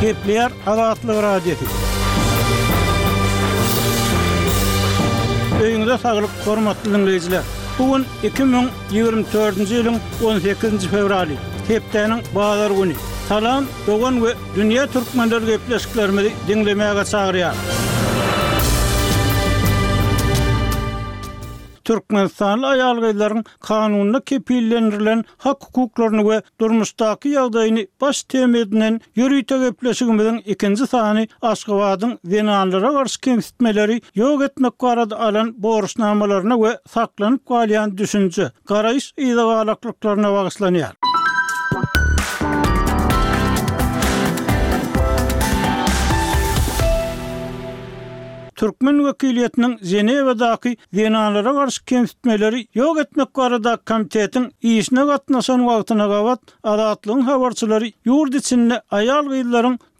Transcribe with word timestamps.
Gepler 0.00 0.50
Azatlı 0.66 1.22
Radyosu. 1.22 1.64
Öýüňizde 5.62 5.98
saglyk, 5.98 6.30
hormatly 6.44 6.90
dinleýijiler. 6.94 7.40
Bugun 7.78 8.04
2024-nji 8.22 9.72
ýylyň 9.78 9.96
18-nji 10.22 10.90
fevraly, 10.96 11.38
Hepdeniň 11.68 12.20
bazar 12.36 12.70
güni. 12.76 12.96
Salam, 13.28 13.64
dogan 13.86 14.20
we 14.24 14.36
dünýä 14.56 14.84
türkmenler 14.92 15.42
gepleşiklerini 15.52 16.30
dinlemäge 16.48 17.02
çagyrýar. 17.12 17.54
Türkmenistan 21.86 22.58
ayal 22.62 22.96
gyzlaryň 23.02 24.20
kepillendirilen 24.26 25.24
hak 25.44 25.58
hukuklaryny 25.66 26.22
we 26.28 26.38
durmuşdaky 26.60 27.28
ýagdaýyny 27.36 27.84
baş 28.04 28.16
temedinden 28.34 28.98
ýürüte 29.22 29.60
gepleşigimiň 29.62 30.40
ikinji 30.54 30.86
sahany 30.94 31.24
Aşgabatyň 31.52 32.16
wenanlara 32.32 32.90
garşy 32.98 33.20
kemsitmeleri 33.28 34.00
ýok 34.18 34.44
etmek 34.48 34.74
barada 34.82 35.20
alan 35.28 35.54
borçnamalaryna 35.62 36.56
we 36.66 36.74
saklanyp 36.96 37.46
galyan 37.54 37.96
düşünje 38.02 38.50
garaýş 38.74 39.08
ýa-da 39.26 39.42
galaklyklaryna 39.54 40.28
wagtlanýar. 40.38 40.94
Türkmen 48.56 49.06
vekiliyetinin 49.06 49.78
Zeneva'daki 49.82 50.76
zinalara 50.92 51.52
karşı 51.54 51.84
kemsitmeleri 51.84 52.66
yok 52.74 52.98
etmek 52.98 53.34
kararı 53.34 53.64
da 53.64 53.76
komitetin 53.76 54.52
iyisine 54.62 55.06
katnasan 55.06 55.66
vaktına 55.66 56.04
kavat 56.08 56.40
adatlığın 56.62 57.20
havarçıları 57.20 57.90
yurt 58.04 58.34
içinde 58.34 58.82
ayal 58.90 59.26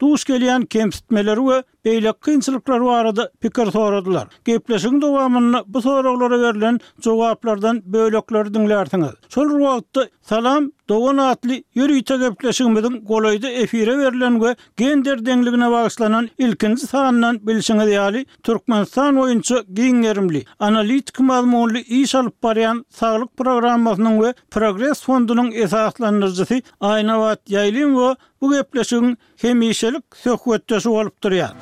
Duş 0.01 0.25
gelýän 0.29 0.67
kemsitmeler 0.75 1.37
we 1.49 1.63
beýleki 1.87 2.21
kynçylyklar 2.27 2.83
barada 2.85 3.25
pikir 3.41 3.67
soradylar. 3.71 4.29
Gepleşigiň 4.45 5.01
dowamyny 5.03 5.57
bu 5.67 5.83
soraglara 5.83 6.39
berilen 6.45 6.81
jogaplardan 7.01 7.83
bölekler 7.93 8.47
dinlärdiňiz. 8.55 9.15
Şol 9.29 9.51
wagtda 9.67 10.05
salam 10.31 10.69
dowan 10.89 11.17
atly 11.29 11.63
ýürüýte 11.77 12.19
gepleşigimiň 12.25 12.99
golaýda 13.11 13.49
efire 13.51 13.95
berilen 13.99 14.35
we 14.41 14.57
gender 14.77 15.23
deňligine 15.29 15.71
baglanan 15.77 16.29
ilkinji 16.39 16.87
sanndan 16.87 17.39
bilşiňe 17.47 17.85
diýali 17.91 18.27
Türkmenistan 18.43 19.17
oýunçy 19.17 19.63
giň 19.81 20.03
gerimli, 20.09 20.43
analitik 20.59 21.21
maglumatly 21.21 21.81
ýa-şal 22.01 22.31
parýan 22.43 22.85
saglyk 23.01 23.31
programmasynyň 23.39 24.17
we 24.25 24.35
Progress 24.51 25.07
fondunyň 25.07 25.55
esaslandyrjysy 25.65 26.61
aýnawat 26.81 27.41
ýaýlym 27.49 27.95
we 28.03 28.11
bu 28.47 28.53
gepleşin 28.53 29.19
hemişelik 29.43 30.05
sökwetde 30.25 30.77
bolup 30.91 31.23
durýar. 31.25 31.53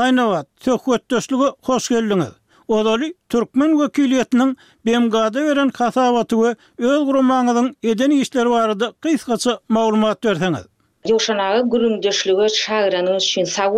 Aýna 0.00 0.24
söhbetdeşligi 0.64 1.44
hoş 1.68 1.84
geldiňiz. 1.94 2.32
Ozaly 2.76 3.08
türkmen 3.32 3.70
wekiliýetiniň 3.82 4.50
Bemgada 4.86 5.40
beren 5.46 5.68
kasabatyny 5.78 6.52
öz 6.78 6.98
gurmanyň 7.08 7.74
edeni 7.82 8.20
işleri 8.24 8.50
barada 8.50 8.86
gysgaça 9.02 9.54
maglumat 9.68 10.24
berseňiz. 10.24 10.64
Yoşanağı 11.06 11.70
gürüm 11.70 12.02
döşlüğü 12.02 12.46
şağıranın 12.54 13.16
üçün 13.16 13.44
sağ 13.44 13.68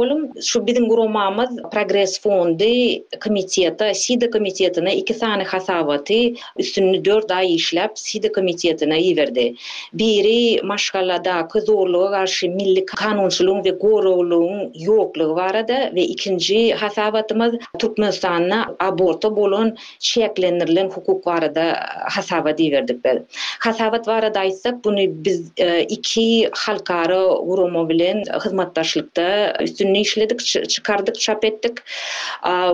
Şu 0.43 0.59
biziň 0.61 0.89
gürümamız 0.91 1.51
Progress 1.73 2.21
Fondy 2.21 2.99
komiteti, 3.25 3.93
SIDA 3.95 4.31
komitetini 4.31 4.95
iki 4.95 5.19
tane 5.19 5.43
hasavatı 5.43 6.15
üstünü 6.59 7.05
4 7.05 7.31
ay 7.31 7.55
işläp 7.55 7.91
SIDA 7.95 8.33
komitetini 8.33 8.99
iverdi. 9.03 9.55
Biri 9.95 10.63
maşgalada 10.63 11.49
qızorluğu 11.49 12.09
qarşı 12.11 12.49
milli 12.49 12.85
kanunçylygyň 12.85 13.65
ve 13.65 13.79
qoruluğun 13.79 14.73
yokluğu 14.79 15.35
var 15.35 15.55
adı 15.55 15.95
ve 15.95 16.03
ikinci 16.03 16.73
hasavatımız 16.75 17.55
Turkmenistan'na 17.79 18.67
aborta 18.81 19.37
bolun 19.37 19.77
çeklenirlin 19.99 20.91
hukuk 20.91 21.27
barada 21.27 21.77
hasaba 22.09 22.51
hasavat 22.51 23.21
Hasabat 23.61 24.07
barada 24.07 24.41
hasavat 24.41 24.87
var 24.87 24.95
biz 24.97 25.53
e, 25.61 25.69
hasavat 26.53 26.89
var 26.91 27.10
ýaly 27.11 27.47
gurumy 27.47 27.83
bilen 27.89 28.21
hyzmatdaşlykda 28.45 29.25
üstünni 29.61 30.01
işledik, 30.01 30.41
çykardyk, 30.45 31.21
çap 31.21 31.45
etdik. 31.45 31.73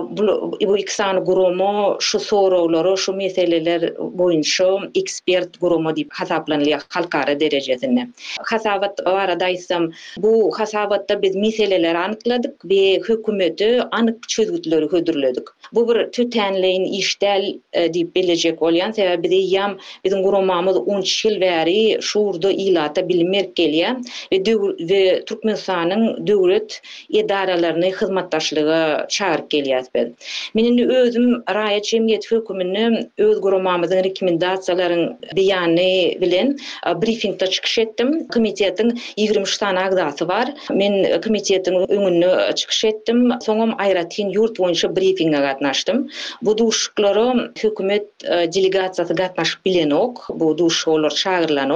Bu 0.09 0.51
bu 0.67 0.77
iki 0.77 0.93
sany 0.95 1.17
gurumy 1.19 1.95
şu 1.99 2.19
sorawlary, 2.19 2.95
şu 2.97 3.13
meseleler 3.13 3.81
boýunça 4.19 4.89
ekspert 5.01 5.61
gurumy 5.61 5.91
diýip 5.97 6.09
hasaplanýar 6.21 6.81
halkara 6.89 7.39
derejesinde. 7.39 8.07
Hasabat 8.49 9.07
arada 9.07 9.49
isem 9.49 9.89
bu 10.17 10.51
hasabatda 10.59 11.21
biz 11.21 11.35
meseleleri 11.35 11.97
anykladyk 11.97 12.53
we 12.61 12.99
hökümeti 13.05 13.81
anyk 13.91 14.29
çözgütleri 14.29 14.85
hödürledik. 14.91 15.47
Bu 15.73 15.89
bir 15.89 16.11
tütenleyin 16.11 16.85
işdel 16.85 17.55
e, 17.73 17.85
diýip 17.85 18.15
bilejek 18.15 18.59
bolýan 18.59 18.91
sebäbi 18.93 19.27
diýem 19.37 19.77
bizim 20.05 20.23
gurumamyz 20.23 20.77
10 20.77 21.01
ýyl 21.01 21.37
bäri 21.41 21.99
şu 22.01 22.19
urda 22.19 22.51
ýylata 22.51 23.07
bilmer 23.09 23.43
gelýär. 23.59 23.97
E, 24.31 24.37
ve, 24.41 24.43
ve 24.79 25.25
Türkmenistan'ın 25.25 26.27
döwlet 26.27 26.81
edaralaryny 27.13 27.91
hyzmatdaşlygy 27.91 29.05
çağırıp 29.09 29.49
geliyat 29.49 29.89
ben. 29.95 30.15
Menin 30.53 30.89
özüm 30.89 31.31
raýat 31.41 31.83
Cemiyet 31.83 32.31
Hükümünü 32.31 33.09
öz 33.17 33.41
gurumamızın 33.41 34.03
rekomendasyaların 34.03 35.17
beyanı 35.35 36.21
bilen 36.21 36.57
e, 36.87 37.01
briefingta 37.01 37.47
çıkış 37.47 37.77
ettim. 37.77 38.27
Komitetin 38.33 38.99
23 39.17 39.57
tane 39.57 39.79
agdası 39.79 40.27
var. 40.27 40.51
Men 40.71 41.21
komitetin 41.21 41.73
öňüne 41.73 42.55
çıkış 42.55 42.83
ettim. 42.85 43.29
Sonum 43.41 43.73
ayratin 43.77 44.29
yurt 44.29 44.59
boyunca 44.59 44.95
briefinga 44.95 45.37
gatnaşdym. 45.39 46.09
Bu 46.41 46.57
duşklar 46.57 47.17
hükümet 47.63 48.05
e, 48.25 48.31
delegatsiyası 48.53 49.15
gatnaşyp 49.15 49.65
bilenok, 49.65 50.29
ok. 50.29 50.39
Bu 50.39 50.57
duş 50.57 50.87
olur 50.87 51.09
çağırlan 51.11 51.67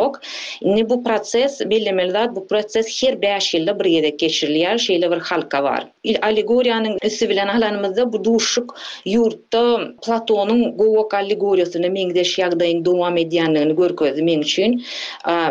bu 0.92 1.04
proses, 1.04 1.62
belli 1.70 2.12
bu 2.36 2.41
bu 2.42 2.48
proses 2.50 2.88
her 3.04 3.16
beş 3.24 3.48
ýylda 3.60 3.74
bir 3.80 3.88
ýerde 3.90 4.10
geçirilýär, 4.22 4.80
şeýle 4.86 5.10
bir 5.12 5.20
halka 5.30 5.60
bar. 5.66 5.84
Il 6.14 6.18
allegoriýanyň 6.28 6.96
üsü 7.10 7.28
bilen 7.32 7.48
alanymyzda 7.56 8.06
bu 8.14 8.22
duşuk 8.28 8.74
ýurtda 9.12 9.62
Platonyň 10.08 10.62
gowok 10.80 11.14
allegoriýasyny 11.20 11.92
meňdeş 11.98 12.34
ýagdaýyň 12.42 12.82
dowam 12.88 13.18
edýändigini 13.26 13.78
görkez 13.82 14.20
men 14.32 14.46
üçin. 14.48 14.78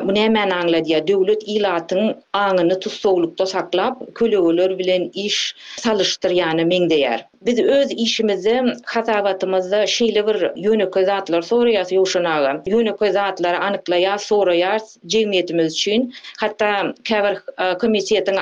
Bu 0.09 0.15
näme 0.19 0.45
anladýa? 0.61 1.03
Döwlet 1.13 1.43
ilatyny 1.57 2.11
aňyny 2.43 2.81
tutsowlukda 2.89 3.47
saklap, 3.55 4.03
köleler 4.23 4.77
bilen 4.83 5.09
iş 5.27 5.39
salyşdyr, 5.87 6.37
ýa-ni 6.43 6.71
meňdeýär. 6.75 7.30
Biz 7.47 7.59
öz 7.59 7.91
işimizi, 7.93 8.63
hatabatımızı, 8.85 9.85
şeyli 9.89 10.27
bir 10.27 10.41
yönü 10.63 10.91
zatlar 11.07 11.43
sonra 11.43 11.71
yas 11.73 11.93
yoşunaga. 11.93 12.63
Yönü 12.67 12.97
kızatları 12.97 13.59
anıkla 13.61 13.97
yas 13.97 14.23
sonra 14.27 14.79
cemiyetimiz 15.07 15.73
için. 15.73 16.15
Hatta 16.39 16.95
kevar 17.05 17.37
komisiyetin 17.81 18.37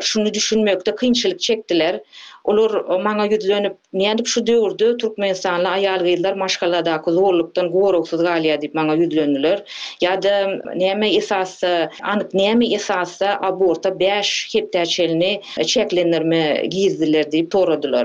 şunu 0.00 0.34
düşünmekte 0.34 0.94
kynçylyk 0.96 1.40
çektiler. 1.40 2.00
Olar 2.46 2.70
maňa 3.06 3.24
ýüzlenip, 3.34 3.72
"Näde 4.02 4.22
şu 4.32 4.40
döwürde 4.48 4.86
türkmen 5.04 5.30
insanlary 5.34 5.74
aýal 5.86 6.02
gyzlar 6.08 6.34
maşgalada 6.44 6.92
gozgurlukdan 7.06 7.66
goraksyz 7.76 8.20
galýa" 8.28 8.56
diýip 8.64 8.74
maňa 8.80 8.94
ýüzlenýärler. 9.04 9.58
Ýa-da 10.06 10.34
näme 10.84 11.08
esasy, 11.22 11.72
anyk 12.12 12.30
näme 12.42 12.66
esasy 12.78 13.28
aborta 13.50 13.90
5 14.04 14.32
hepdäçelini 14.54 15.32
çeklenirmi, 15.74 16.44
giýizdiler 16.76 17.26
diýip 17.34 17.48
soradylar. 17.58 18.04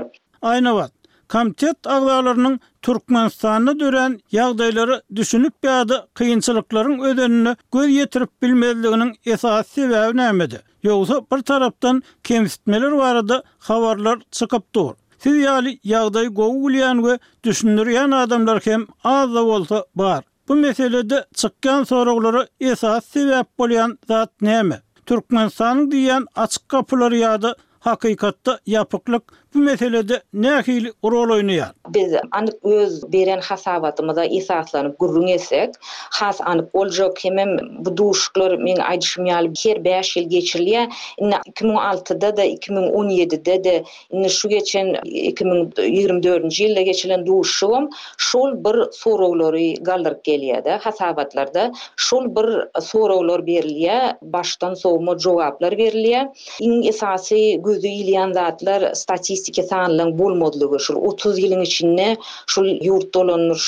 Aýnawat, 0.54 0.92
Kamtet 1.32 1.86
ağlarlarının 1.86 2.60
Türkmenistan'ı 2.82 3.80
dören 3.80 4.20
yağdayları 4.32 5.02
düşünüp 5.14 5.62
bir 5.64 6.00
kıyınçılıkların 6.14 7.00
ödenini 7.00 7.56
göz 7.72 7.88
yetirip 7.90 8.42
bilmezliğinin 8.42 9.16
esasisi 9.26 9.88
ve 9.90 9.98
önemedi. 10.00 10.60
Yoksa 10.82 11.20
bir 11.32 11.42
taraftan 11.42 12.02
kemsitmeler 12.24 12.92
var 12.92 13.16
adı 13.16 13.42
havarlar 13.58 14.18
çıkıp 14.30 14.74
doğur. 14.74 14.94
Siz 15.18 15.36
yali 15.36 15.78
yağdayı 15.84 16.28
gogulayan 16.28 17.06
ve 17.06 17.18
düşündüryan 17.44 18.10
adamlar 18.10 18.60
kem 18.60 18.86
az 19.04 19.34
da 19.34 19.42
olsa 19.44 19.84
bağır. 19.94 20.24
Bu 20.48 20.54
meselede 20.56 21.26
çıkan 21.34 21.84
soruları 21.84 22.48
esas 22.60 23.04
sebep 23.06 23.58
bolyan 23.58 23.98
zat 24.08 24.30
neymi? 24.40 24.80
Türkmenistan'ın 25.06 25.90
diyen 25.90 26.26
açık 26.36 26.68
kapıları 26.68 27.16
yağdı 27.16 27.56
hakikatta 27.80 28.58
yapıklık 28.66 29.41
bu 29.54 29.58
meselede 29.58 30.20
nähil 30.34 30.86
rol 31.12 31.30
oynaýar? 31.34 31.72
Biz 31.94 32.12
anyk 32.32 32.54
öz 32.62 32.94
beren 33.12 33.40
hasabatymyza 33.40 34.24
esaslanyp 34.24 34.98
gurrun 34.98 35.26
etsek, 35.28 35.74
has 36.20 36.40
anyk 36.52 36.74
boljak 36.74 37.16
kemem 37.20 37.50
bu 37.84 37.92
duşuklar 38.00 38.54
min 38.68 38.76
aýdyşym 38.76 39.26
ýaly 39.32 39.50
ker 39.62 39.82
5 39.88 40.12
ýyl 40.20 40.28
geçirilýä. 40.28 40.82
2006-da 41.52 42.30
da 42.36 42.46
2017-de 42.46 43.64
de 43.64 43.84
inne 44.10 44.28
şu 44.28 44.48
geçen 44.48 44.86
2024-nji 45.04 46.64
ýylda 46.70 46.80
geçilen 46.90 47.26
duşşygym 47.26 47.88
şol 48.16 48.56
bir 48.64 48.76
soraglary 49.00 49.74
galdyryp 49.90 50.24
gelýärdi. 50.26 50.76
Hasabatlarda 50.88 51.70
şol 51.96 52.24
bir 52.36 52.48
soraglar 52.80 53.40
berilýär, 53.50 54.16
baştan 54.22 54.72
soňa 54.74 55.18
jogaplar 55.18 55.72
berilýär. 55.72 56.24
in 56.60 56.82
esasy 56.92 57.56
gözü 57.64 57.86
ýylan 57.88 58.34
zatlar 58.34 58.94
statistik 58.94 59.41
statistika 59.42 59.62
sanlan 59.68 60.12
bolmadlygy 60.18 60.78
şu 60.78 60.92
30 60.94 61.38
ýylyň 61.38 61.62
içinde 61.62 62.06
şu 62.46 62.60
ýurt 62.62 63.08
dolanmyş 63.14 63.64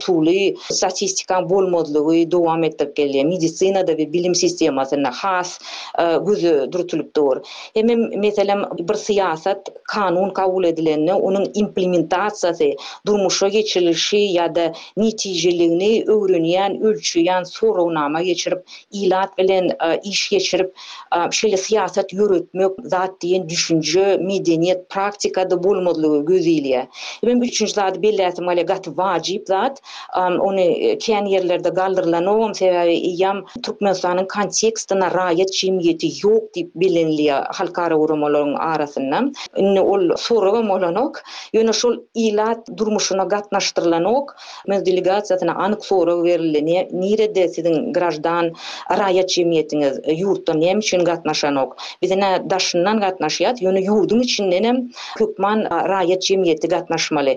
tuly 0.00 0.54
statistika 0.70 1.44
bolmadlygy 1.50 2.30
dowam 2.30 2.64
etdip 2.64 2.96
gelýär. 2.96 3.24
Medisina 3.28 3.86
da 3.86 3.92
we 3.96 4.12
bilim 4.12 4.34
sistemasyna 4.34 5.10
has 5.12 5.58
e, 5.98 6.18
gözü 6.26 6.68
durtulyp 6.72 7.16
dur. 7.16 7.36
Hemme 7.74 7.94
meselem 8.18 8.62
bir 8.78 8.84
siýasat 8.94 9.58
kanun 9.84 10.30
kabul 10.30 10.64
edilende 10.64 11.12
onuň 11.14 11.44
implementasiýasy, 11.52 12.76
durmuşa 13.06 13.48
geçirilişi 13.48 14.16
ýa-da 14.16 14.72
netijeligini 14.96 15.90
öwrenýän, 16.06 16.72
ölçüýän 16.80 17.44
sorawnama 17.44 18.22
geçirip, 18.22 18.60
ilat 18.92 19.38
bilen 19.38 19.66
e, 19.68 20.00
iş 20.04 20.28
geçirip, 20.30 20.70
e, 21.16 21.16
şeýle 21.18 21.58
siýasat 21.66 22.08
ýürütmek 22.16 22.72
zat 22.88 23.12
diýen 23.22 23.48
düşünje, 23.48 24.06
medeniýet, 24.30 24.82
praktikada 25.10 25.56
bolmadlygy 25.62 26.18
gözüýlýä. 26.26 26.82
Men 27.24 27.40
üçünji 27.42 27.74
zat 27.74 27.96
belläsem 28.02 28.46
ale 28.50 28.62
gat 28.62 28.84
wajyp 28.96 29.46
zat, 29.48 29.80
onu 30.20 30.60
e, 30.60 30.94
kän 31.02 31.26
ýerlerde 31.32 31.72
galdyrylan 31.74 32.26
owam 32.30 32.52
sebäbi 32.54 32.94
ýam 33.10 33.40
Türkmenistanyň 33.66 34.28
kontekstyna 34.30 35.08
raýat 35.14 35.50
çim 35.58 35.80
ýeti 35.82 36.10
ýok 36.22 36.44
diýip 36.54 36.70
bilinliýä 36.82 37.40
halkara 37.58 37.98
urumalaryň 37.98 38.54
arasynda. 38.68 39.22
Inni 39.58 39.80
ol 39.92 40.04
soraga 40.18 40.60
we 40.60 40.68
molanok, 40.70 41.18
ýöne 41.56 41.74
şol 41.80 41.96
ýylat 42.16 42.70
durmuşyna 42.78 43.24
gatnaşdyrylanok, 43.34 44.34
men 44.70 44.84
delegasiýasyna 44.86 45.56
anyk 45.66 45.82
sora 45.90 46.14
berilýär. 46.22 46.86
Nirede 47.02 47.46
siziň 47.56 47.90
grajdan 47.98 48.52
raýat 49.02 49.30
çimýetiňiz 49.34 49.98
ýurtda 50.20 50.54
näme 50.58 50.84
üçin 50.86 51.02
gatnaşanok? 51.10 51.74
Bizine 52.02 52.30
daşından 52.50 53.02
gatnaşýat, 53.08 53.58
ýöne 53.66 53.82
ýurdun 53.88 54.20
içinden 54.22 54.90
köpman 55.18 55.62
raýat 55.92 56.24
jemgyýeti 56.30 56.68
gatnaşmaly. 56.72 57.36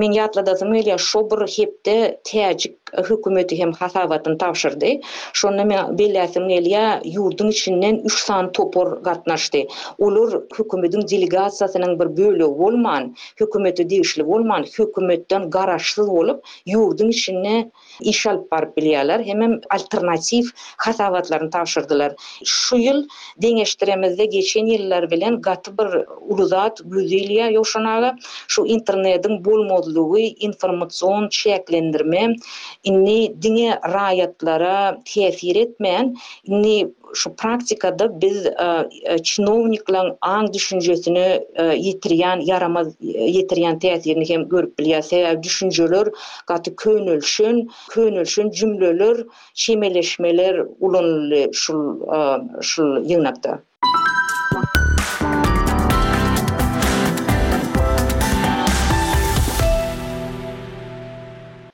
Men 0.00 0.14
ýatladasym 0.16 0.72
ýa 0.80 0.96
şu 1.08 1.22
bir 1.32 1.42
hepde 1.54 1.94
täjik 2.30 2.74
hökümeti 3.10 3.58
hem 3.60 3.72
hasabatyn 3.82 4.36
tapşyrdy. 4.42 4.90
Şonda 5.42 5.64
men 5.70 5.94
bellesim 6.00 6.48
ýa 6.58 6.82
ýurdun 7.12 7.52
içinden 7.54 8.00
3 8.12 8.18
san 8.26 8.50
topor 8.58 8.92
gatnaşdy. 9.08 9.64
Olur 10.08 10.36
hökümetiň 10.58 11.08
delegasiýasynyň 11.14 11.96
bir 12.02 12.12
bölü 12.20 12.50
bolman, 12.62 13.08
hökümeti 13.40 13.88
diýişli 13.94 14.26
bolman, 14.32 14.68
hökümetden 14.78 15.50
garaşsyz 15.58 16.06
bolup 16.18 16.46
ýurdun 16.76 17.16
içinden 17.16 17.70
iş 18.04 18.26
alıp 18.26 18.50
barıp 18.52 18.76
bilýärler, 18.78 19.24
hemem 19.24 19.60
alternatif 19.70 20.46
hasabatlaryny 20.78 21.50
tapşyrdylar. 21.50 22.14
Şu 22.44 22.76
ýyl 22.76 22.98
deňeşdiremizde 23.42 24.24
geçen 24.30 24.66
ýyllar 24.66 25.10
bilen 25.10 25.40
gaty 25.40 25.70
bir 25.78 26.04
uruzat 26.20 26.80
güzelýä 26.80 27.46
ýoşanaga, 27.56 28.14
şu 28.48 28.64
internetiň 28.66 29.40
bolmazlygy, 29.44 30.34
informasion 30.48 31.28
çeklendirme, 31.28 32.26
inni 32.84 33.18
diňe 33.42 33.80
raýatlara 33.84 34.98
täsir 35.04 35.56
etmeýän, 35.66 36.14
inni 36.44 36.86
şu 37.14 37.36
praktikada 37.36 38.20
biz 38.20 38.46
e, 38.46 38.86
e, 39.04 39.18
çinovniklan 39.22 40.16
an 40.20 40.52
düşüncesini 40.52 41.40
e, 41.54 41.74
yitiriyan 41.76 42.40
yaramaz 42.40 42.88
yitiriyan 43.00 43.78
tesirini 43.78 44.28
hem 44.30 44.48
görüp 44.48 44.78
bilýär. 44.78 45.02
Sebäbi 45.08 45.42
düşünjeler 45.42 46.08
gaty 46.46 46.70
könülşün, 46.76 47.70
könülşün 47.90 48.50
jümleler, 48.50 49.16
şemeleşmeler 49.54 50.60
ulun 50.80 51.32
şul, 51.52 52.00
şul, 52.60 52.90
ýygnakda. 53.04 53.58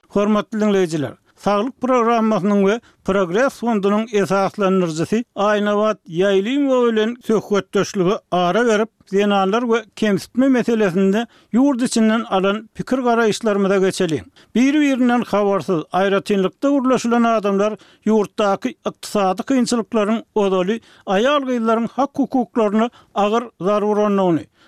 Hormatly 0.08 0.60
dinleyijiler, 0.60 1.12
Sağlık 1.44 1.80
programmasının 1.80 2.66
ve 2.66 2.80
Progress 3.04 3.58
Fondunun 3.58 4.06
esaslanırcısı 4.12 5.24
Aynavat 5.34 5.98
Yaylin 6.06 6.68
ve 6.68 6.74
Ölen 6.74 7.16
Söhvet 7.26 7.74
Döşlüğü 7.74 8.18
ara 8.30 8.66
verip 8.66 8.88
zinalar 9.06 9.72
ve 9.72 9.84
kemsitme 9.96 10.48
meselesinde 10.48 11.26
yurt 11.52 11.82
içinden 11.82 12.20
alan 12.20 12.70
fikir 12.74 12.96
karayışlarımı 12.96 13.70
da 13.70 13.78
geçeli. 13.78 14.22
Bir 14.54 14.74
birinden 14.74 15.20
havarsız 15.20 15.84
ayratinlikte 15.92 16.68
uğurlaşılan 16.68 17.22
adamlar 17.22 17.74
yurttaki 18.04 18.74
iktisadi 18.86 19.42
kıyınçılıkların 19.42 20.24
odali 20.34 20.80
ayal 21.06 21.40
gıyılların 21.40 21.86
hak 21.86 22.10
hukuklarını 22.14 22.90
ağır 23.14 23.44
zarur 23.60 23.96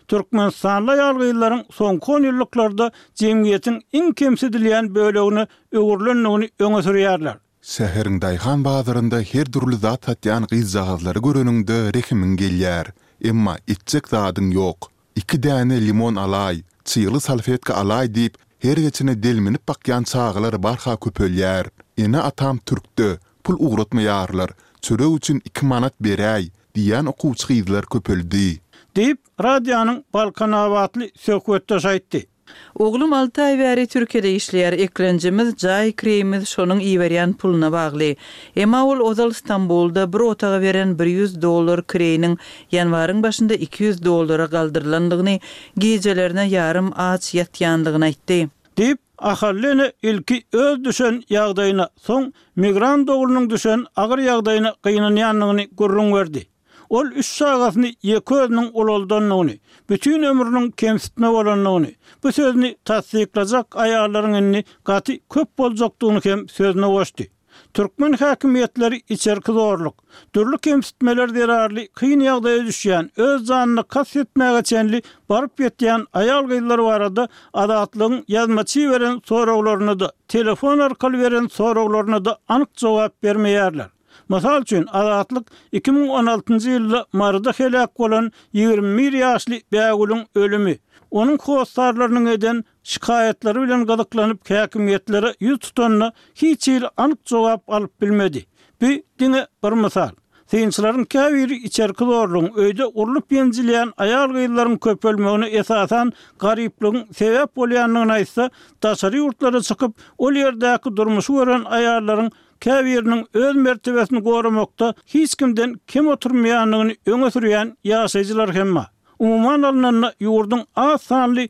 Türkmenistanlı 0.09 0.97
yargıyların 0.97 1.65
son 1.71 1.99
konuyluklarda 1.99 2.91
cemiyetin 3.15 3.83
in 3.93 4.13
kemsidiliyen 4.13 4.95
bölüğünü 4.95 5.47
öğürlönlüğünü 5.73 6.49
öne 6.59 6.83
sürüyerler. 6.83 7.37
Seherin 7.63 8.21
Dayhan 8.21 8.65
Bağdırında 8.65 9.21
her 9.21 9.53
durulu 9.53 9.77
zat 9.77 10.09
hatyan 10.09 10.47
qiz 10.47 10.71
zahazları 10.71 11.19
görününde 11.19 11.93
rehimin 11.95 12.37
gelyer. 12.37 12.87
Emma 13.25 13.57
itcek 13.67 14.09
zadın 14.09 14.51
yok. 14.51 14.89
İki 15.17 15.43
dene 15.43 15.87
limon 15.87 16.15
alay, 16.17 16.63
çiyılı 16.85 17.21
salfetka 17.21 17.75
alay 17.75 18.15
deyip 18.15 18.35
her 18.59 18.77
geçine 18.77 19.23
delminip 19.23 19.69
bakyan 19.69 20.03
çağgılar 20.03 20.63
barha 20.63 20.97
köpölyer. 21.01 21.67
Ene 21.99 22.21
atam 22.21 22.59
türktü, 22.59 23.19
pul 23.45 23.57
uğrutma 23.73 24.01
yarlar, 24.03 24.51
çürü 24.83 25.05
iki 25.45 25.67
manat 25.67 25.95
beray, 26.01 26.49
diyan 26.75 27.07
okuçı 27.07 27.53
yidlar 27.53 27.87
köpöldü. 27.87 28.59
deyip 28.97 29.19
radyanın 29.45 30.05
Balkan 30.15 30.53
avatlı 30.53 31.11
sökvetta 31.17 31.81
saytti. 31.81 32.27
Oglum 32.75 33.13
altı 33.13 33.43
ay 33.43 33.59
veri 33.59 33.87
Türkiye'de 33.87 34.35
işleyer 34.35 34.73
eklencimiz, 34.73 35.55
cay 35.57 35.93
kreimiz 35.93 36.49
şonun 36.49 36.81
iveriyan 36.81 37.33
puluna 37.33 37.73
bağlı. 37.73 38.15
Ema 38.57 38.85
ol 38.87 38.99
ozal 39.01 39.31
İstanbul'da 39.31 40.13
bir 40.13 40.19
otağı 40.19 40.61
veren 40.61 40.99
100 41.05 41.43
dolar 41.43 41.87
kreinin 41.87 42.39
yanvarın 42.73 43.23
başında 43.23 43.55
200 43.55 44.05
dolara 44.05 44.47
kaldırlandığını 44.49 45.39
gecelerine 45.79 46.49
yarım 46.49 46.93
ağaç 46.97 47.35
yatyanlığına 47.35 48.07
itti. 48.09 48.49
Deyip 48.79 48.99
Ahallene 49.19 49.93
ilki 50.03 50.45
öz 50.53 50.85
düşen 50.85 51.23
yağdayına 51.31 51.89
son 52.03 52.33
migran 52.57 53.07
doğrunun 53.07 53.51
düşen 53.51 53.85
ağır 53.97 54.19
yağdayına 54.19 54.75
kıyınan 54.83 55.17
yanlığını 55.17 55.63
gurrun 55.77 56.13
verdi. 56.15 56.47
Ol 56.95 57.07
üç 57.21 57.27
sagatny 57.27 57.87
ýeke 58.09 58.37
öňüň 58.47 59.57
bütün 59.91 60.23
ömrünün 60.23 60.71
kemsitme 60.71 61.27
nouni, 61.65 61.95
bu 62.23 62.33
sözni 62.33 62.77
tassyklajak 62.85 63.67
aýalaryň 63.75 64.37
enni 64.37 64.65
gaty 64.85 65.15
köp 65.31 65.59
boljakdygyny 65.59 66.21
hem 66.25 66.49
sözne 66.49 66.87
goşdy. 66.87 67.31
Türkmen 67.75 68.13
hakimiyetleri 68.13 69.03
içerki 69.09 69.53
zorluk, 69.53 70.03
Dürlü 70.35 70.59
kemsitmeler 70.59 71.35
derarli, 71.35 71.89
kıyın 71.89 72.21
yağdaya 72.21 72.67
düşüyen, 72.67 73.11
öz 73.17 73.47
zanını 73.47 73.85
kas 73.89 74.17
etmeye 74.17 74.59
geçenli, 74.59 75.03
barıp 75.29 75.61
yetiyen 75.61 76.07
ayal 76.13 76.43
gıyılları 76.47 76.85
var 76.85 77.01
adı, 77.01 77.29
adatlığın 77.53 78.25
yazmaçı 78.29 78.91
veren 78.91 79.21
soruklarını 79.25 80.01
da, 80.01 80.13
telefon 80.29 80.79
arkalı 80.79 81.19
veren 81.19 81.47
soruklarını 81.47 82.25
da 82.25 82.39
anıkça 82.49 83.11
vermeyerler. 83.25 83.96
Masal 84.33 84.63
üçin 84.63 84.87
azatlyk 84.93 85.47
2016-njy 85.73 86.71
ýylda 86.75 87.03
Marda 87.21 87.53
helak 87.59 87.93
bolan 87.99 88.33
21 88.53 89.13
ýaşly 89.21 89.59
bäýgulyň 89.75 90.25
ölümi. 90.35 90.75
Onuň 91.11 91.37
howasdarlarynyň 91.45 92.27
eden 92.33 92.65
şikayetleri 92.83 93.63
bilen 93.63 93.85
galyklanyp 93.87 94.51
häkimetlere 94.51 95.31
ýüz 95.41 95.59
tutanyna 95.59 96.09
hiç 96.43 96.69
bir 96.69 96.85
anyk 96.97 97.19
jogap 97.25 97.71
alyp 97.71 98.01
bilmedi. 98.03 98.45
Bu 98.81 98.87
dine 99.19 99.47
bir 99.65 99.73
misal. 99.73 100.11
Sinçlaryň 100.51 101.05
käwir 101.07 101.51
içerki 101.63 102.05
dorlugyň 102.11 102.51
öýde 102.65 102.89
urulyp 102.95 103.31
ýenjilýän 103.33 103.95
aýal 103.95 104.35
gyýlaryň 104.35 104.79
köpölmegini 104.81 105.47
esasan 105.63 106.13
garyplygyň 106.43 107.07
sebäp 107.21 107.55
bolýanyny 107.59 108.13
aýtsa, 108.19 108.51
täsir 108.83 109.19
ýurtlara 109.23 109.63
çykyp 109.71 109.95
ol 110.19 110.43
ýerdäki 110.43 110.97
durmuşy 110.97 111.33
gören 111.39 111.63
aýallaryň 111.79 112.31
Kavirnin 112.65 113.27
öz 113.35 113.55
mertebesini 113.57 114.21
gorumokta 114.21 114.95
hiç 115.07 115.35
kimden 115.35 115.75
kim 115.87 116.09
oturmayanlığını 116.09 116.93
öne 117.07 117.31
sürüyen 117.31 117.79
yasayıcılar 117.85 118.55
hemma. 118.55 118.87
Umuman 119.19 119.63
alınanla 119.63 120.13
yurdun 120.21 120.67
az 120.77 121.01
sanli 121.03 121.49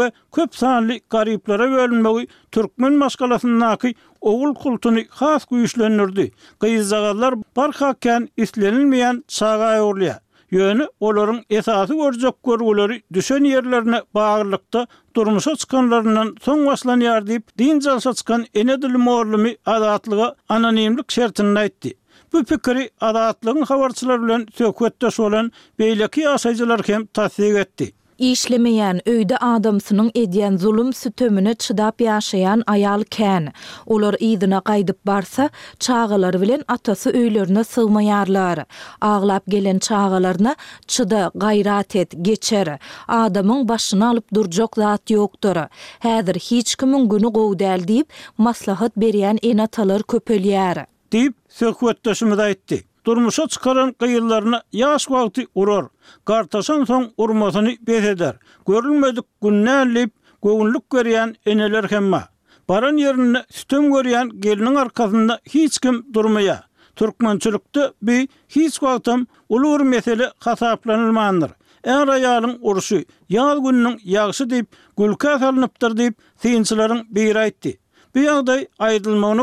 ve 0.00 0.10
köp 0.34 0.54
sanli 0.56 1.00
gariplara 1.10 1.70
bölünmeli 1.72 2.26
Türkmen 2.52 2.92
maskalasının 2.92 3.60
naki 3.60 3.94
oğul 4.20 4.54
kultuny 4.54 5.04
khas 5.08 5.44
kuyuşlanırdı. 5.44 6.24
Qiyizagallar 6.60 7.34
barxakken 7.56 8.28
islenilmeyen 8.36 9.24
çağa 9.28 9.74
yorlayan. 9.76 10.20
Yönü 10.50 10.86
olaryň 11.00 11.44
esasy 11.50 11.92
görjek 11.94 12.34
görgüleri 12.44 13.02
düşen 13.12 13.44
yerlerine 13.44 14.02
bağlylykda 14.14 14.86
durmuşa 15.16 15.56
çıkanlarından 15.56 16.28
soň 16.46 16.66
vaslan 16.66 17.00
diýip 17.00 17.42
din 17.58 17.80
jalsa 17.86 18.12
çıkan 18.20 18.44
enedil 18.54 18.94
morlumy 19.06 19.56
adatlygy 19.76 20.30
anonimlik 20.48 21.10
şertinde 21.10 21.58
aýtdy. 21.64 21.90
Bu 22.32 22.44
pikiri 22.44 22.90
adatlygyň 23.10 23.64
habarçylary 23.72 24.22
bilen 24.26 24.42
söhbetde 24.60 25.08
bolan 25.18 25.52
beýleki 25.80 26.20
ýaşajylar 26.28 26.80
hem 26.92 27.06
tasdiq 27.06 27.58
etdi. 27.66 27.86
işlemeyen 28.18 29.00
öýde 29.08 29.36
adamsynyň 29.38 30.10
edýän 30.14 30.56
zulum 30.58 30.92
sütümini 30.92 31.54
çydap 31.58 32.00
ýaşaýan 32.00 32.62
aýal 32.66 33.04
kän. 33.16 33.48
Olar 33.86 34.14
ýydyna 34.14 34.60
gaýdyp 34.70 34.96
barsa, 35.06 35.48
çağalar 35.80 36.40
bilen 36.40 36.62
atasy 36.68 37.08
öýlerine 37.10 37.64
sygmaýarlar. 37.64 38.64
Aglap 39.00 39.46
gelen 39.48 39.78
çağalaryna 39.78 40.54
çydy, 40.86 41.20
gaýrat 41.34 41.96
et, 41.98 42.12
geçer. 42.22 42.78
Adamyň 43.08 43.68
başyny 43.68 44.04
alyp 44.04 44.34
durjak 44.34 44.76
zat 44.76 45.10
ýokdur. 45.10 45.68
Häzir 46.00 46.34
hiç 46.50 46.74
kimin 46.76 47.08
günü 47.08 47.28
gowdal 47.30 47.80
diýip 47.88 48.06
maslahat 48.38 48.92
berýän 48.96 49.38
enatalar 49.42 50.00
köpelýär. 50.00 50.86
Diýip 51.12 51.34
söhbetdeşimiz 51.48 52.38
aýtdy. 52.38 52.82
durmuşa 53.06 53.44
çıkaran 53.52 53.90
qıyıllarına 54.00 54.58
yaş 54.82 55.04
vaqti 55.10 55.42
urur. 55.60 55.84
Qartasan 56.28 56.80
son 56.90 57.04
urmasını 57.22 57.72
bes 57.86 58.04
edər. 58.12 58.34
günnə 59.42 59.78
lib, 59.94 60.10
qoğunluq 60.42 60.82
eneler 60.92 61.36
enələr 61.46 62.24
Baran 62.68 62.96
yerinə 62.98 63.44
sütüm 63.50 63.84
görüyən 63.94 64.40
gelinin 64.40 64.74
arqasında 64.74 65.38
hiç 65.54 65.78
kim 65.78 66.04
durmaya. 66.14 66.64
Türkmen 66.96 67.38
bi 68.02 68.28
hiç 68.48 68.82
vaqtım 68.82 69.26
ulu 69.48 69.68
ur 69.74 69.80
meseli 69.80 70.24
xasaplanılmandır. 70.44 71.50
Ən 71.84 72.06
rayalın 72.06 72.58
orşu, 72.62 72.98
gününün 73.30 73.98
günnün 73.98 74.50
deyip, 74.50 74.66
gülkə 74.98 75.38
salınıbdır 75.38 75.96
deyip, 75.96 76.14
seyinçilərin 76.42 77.06
beyrə 77.12 77.46
etdi. 77.46 77.78
Bir 78.14 78.28
aydılmağına 78.78 79.42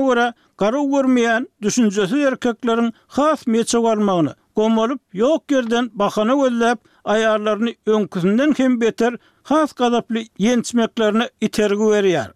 garı 0.57 0.83
görmeyen 0.91 1.47
düşüncesi 1.61 2.17
erkeklerin 2.19 2.93
has 3.07 3.47
meçe 3.47 3.77
varmağını 3.77 4.35
gomolup 4.55 5.01
yok 5.13 5.51
yerden 5.51 5.89
bakana 5.93 6.33
gözlep 6.35 6.77
ayarlarını 7.03 7.73
önküsünden 7.85 8.53
kim 8.53 8.81
beter 8.81 9.15
has 9.43 9.73
gadaplı 9.73 10.15
yençmeklerini 10.37 11.23
itergi 11.41 11.81
veriyar. 11.91 12.31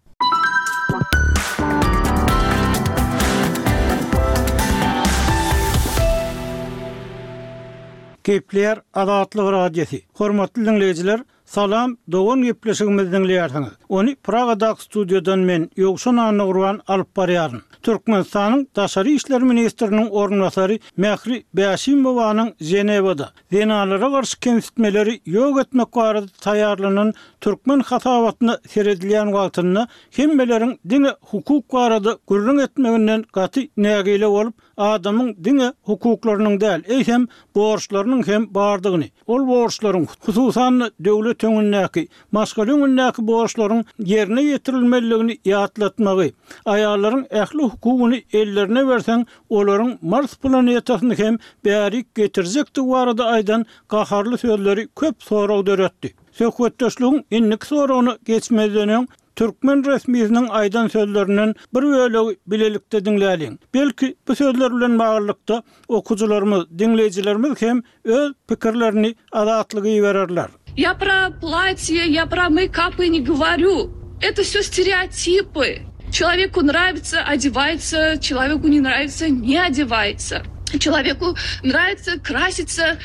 Kepler 8.23 8.81
Adatlı 8.93 9.51
Radyesi. 9.51 10.01
Hormatlı 10.13 10.65
dinleyiciler, 10.65 11.21
Salam, 11.53 11.97
doğun 12.11 12.41
gepleşigimizden 12.43 13.69
Oni 13.89 14.15
praga 14.15 14.45
Pragada 14.47 14.75
studiodan 14.75 15.39
men 15.49 15.69
ýogşuna 15.77 16.25
nurwan 16.37 16.81
alyp 16.87 17.07
barýaryn. 17.17 17.61
Türkmenistanyň 17.83 18.67
daşary 18.75 19.15
işler 19.15 19.41
ministriniň 19.41 20.09
ornatary 20.09 20.77
Mehri 20.97 21.43
Beýaşymowanyň 21.55 22.49
Zenevada. 22.61 23.29
denalara 23.53 24.07
garşy 24.09 24.39
kensitmeleri 24.41 25.19
ýok 25.27 25.61
etmek 25.61 25.95
barada 25.95 26.25
taýýarlanan 26.25 27.13
türkmen 27.41 27.79
hatawatyny 27.79 28.51
seredilýän 28.51 29.31
wagtyny 29.33 29.87
hemmeleriň 30.11 30.77
dine 30.89 31.11
hukuk 31.21 31.73
barada 31.73 32.17
gürrüň 32.27 32.63
etmeginden 32.63 33.23
gaty 33.33 33.59
nägile 33.77 34.27
bolup 34.29 34.55
adamın 34.77 35.35
dine 35.43 35.73
hukuklarının 35.81 36.59
değil, 36.61 36.83
ey 36.87 37.07
hem 37.07 37.27
borçlarının 37.55 38.27
hem 38.27 38.53
bağırdığını. 38.53 39.05
Ol 39.27 39.47
borçların 39.47 40.07
hususan 40.25 40.79
devlet 40.99 41.36
töngünnäki, 41.41 42.03
maskulünnäki 42.35 43.23
borçlaryň 43.27 43.81
yerine 44.11 44.41
ýetirilmeliligini 44.45 45.35
ýatlatmagy, 45.51 46.27
aýallaryň 46.73 47.23
ähli 47.43 47.63
hukugyny 47.73 48.19
ellerine 48.41 48.83
berseň, 48.89 49.25
olaryň 49.59 49.93
Mars 50.13 50.35
planetasyny 50.45 51.17
hem 51.21 51.37
bärik 51.65 52.07
getirjek 52.21 52.73
duwarda 52.79 53.29
aýdan 53.37 53.65
gaharly 53.95 54.37
sözleri 54.43 54.87
köp 55.03 55.23
sorag 55.29 55.65
döretdi. 55.69 56.13
Söhbetdeşligiň 56.41 57.21
indiki 57.39 57.65
sorawyny 57.71 58.13
geçmeden 58.31 59.07
Türkmen 59.37 59.83
resmiýetiniň 59.85 60.47
aýdan 60.59 60.87
sözlerinden 60.89 61.51
bir 61.73 61.81
bölegi 61.93 62.37
bilelikde 62.47 63.03
dinläliň. 63.05 63.57
Belki 63.73 64.09
bu 64.27 64.35
sözler 64.35 64.73
bilen 64.77 64.97
baglykda 64.99 65.61
okuwçylarymyz, 65.87 66.63
dinleýijilerimiz 66.81 67.61
hem 67.61 67.83
öz 68.03 68.33
pikirlerini 68.49 69.15
adatlygy 69.31 69.99
bererler. 70.03 70.49
Я 70.79 70.93
про 70.93 71.31
платье, 71.41 72.05
я 72.07 72.27
про 72.27 72.49
мейкапы 72.49 73.07
не 73.07 73.19
говорю. 73.21 73.89
Это 74.21 74.43
все 74.43 74.61
стереотипы. 74.61 75.79
Человеку 76.11 76.61
нравится– 76.61 77.21
одевается, 77.27 78.19
человеку 78.21 78.67
не 78.67 78.79
нравится– 78.79 79.27
не 79.29 79.57
одевается. 79.57 80.43
Человеку 80.79 81.35
нравится– 81.63 82.19
красится, 82.23 82.99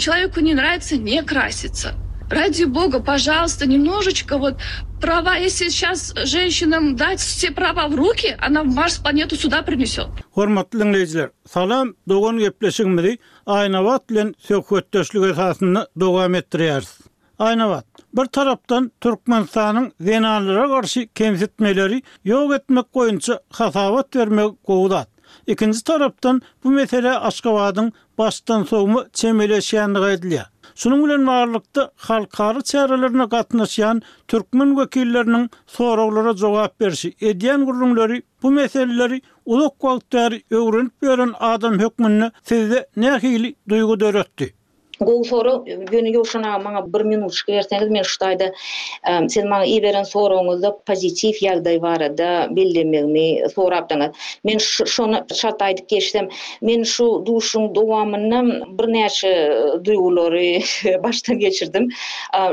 человеку 0.00 0.40
не 0.40 0.52
нравится– 0.54 0.96
не 0.96 1.22
красится. 1.22 1.94
Ради 2.28 2.64
бога, 2.64 2.98
пожалуйста, 2.98 3.68
немножечко 3.68 4.36
вот 4.36 4.56
права, 5.00 5.36
если 5.36 5.68
сейчас 5.68 6.12
женщинам 6.24 6.96
дать 6.96 7.20
все 7.20 7.52
права 7.52 7.86
в 7.86 7.94
руки, 7.94 8.34
она 8.40 8.64
в 8.64 8.74
Марс 8.74 8.96
планету 8.96 9.36
сюда 9.36 9.62
принесет. 9.62 10.08
Хорматлин 10.34 10.92
лейзлер, 10.92 11.30
салам, 11.48 11.94
доган 12.04 12.38
еплешин 12.38 12.92
мэри, 12.96 13.20
айнават 13.46 14.10
лен 14.10 14.34
сёхвэттэшлэгэсасынна 14.48 15.86
доган 15.94 16.32
метрэрс. 16.32 16.98
Aynavat. 17.42 17.84
Bir 18.12 18.24
Türkmen 18.26 18.90
Türkmenistan'ın 19.00 19.92
zenalara 20.00 20.68
karşı 20.68 21.06
kemsitmeleri 21.14 22.02
yok 22.24 22.54
etmek 22.54 22.92
koyunca 22.92 23.40
hasavat 23.52 24.16
vermek 24.16 24.62
kovudat. 24.64 25.08
İkinci 25.46 25.84
tarapdan 25.84 26.42
bu 26.64 26.70
mesele 26.70 27.18
Aşkavad'ın 27.18 27.92
baştan 28.18 28.62
soğumu 28.62 29.04
çemeleşenlik 29.12 30.02
ediliyor. 30.18 30.44
Şunun 30.74 31.04
bilen 31.04 31.26
varlıkta 31.26 31.90
halkarı 31.96 32.62
çağrılarına 32.62 33.28
katnaşyan 33.28 34.02
Türkmen 34.28 34.78
vekillerinin 34.78 35.50
soruqlara 35.66 36.36
cevap 36.36 36.80
berişi 36.80 37.14
ediyen 37.20 37.64
gurrunları 37.64 38.22
bu 38.42 38.50
meseleleri 38.50 39.22
uluk 39.44 39.78
kvalitleri 39.80 40.42
öğrenip 40.50 40.92
veren 41.02 41.32
adam 41.40 41.78
hükmününe 41.78 42.30
sizde 42.42 42.88
ne 42.96 43.18
hili 43.18 43.54
duygu 43.68 44.00
dörötti. 44.00 44.54
Gol 45.04 45.22
soru 45.24 45.64
günü 45.90 46.14
yoşuna 46.14 46.64
bana 46.64 46.92
bir 46.92 47.00
minut 47.04 47.32
çıkı 47.32 47.60
men 47.90 48.02
şutayda 48.02 48.52
sen 49.28 49.50
bana 49.50 49.64
iyi 49.64 49.82
veren 49.82 50.02
soruğunuzda 50.02 50.78
pozitif 50.86 51.42
yagday 51.42 51.82
var 51.82 52.18
da 52.18 52.48
belli 52.50 52.84
mi 52.84 53.42
soru 53.56 53.74
aptanız. 53.74 54.16
Men 54.44 54.58
şuna 54.86 55.26
şataydı 55.34 55.86
keştim. 55.86 56.28
Men 56.62 56.82
şu 56.82 57.22
duşun 57.26 57.74
doğamını 57.74 58.62
bir 58.78 58.84
neşi 58.92 59.52
duyguları 59.84 60.42
baştan 61.02 61.38
geçirdim. 61.38 61.88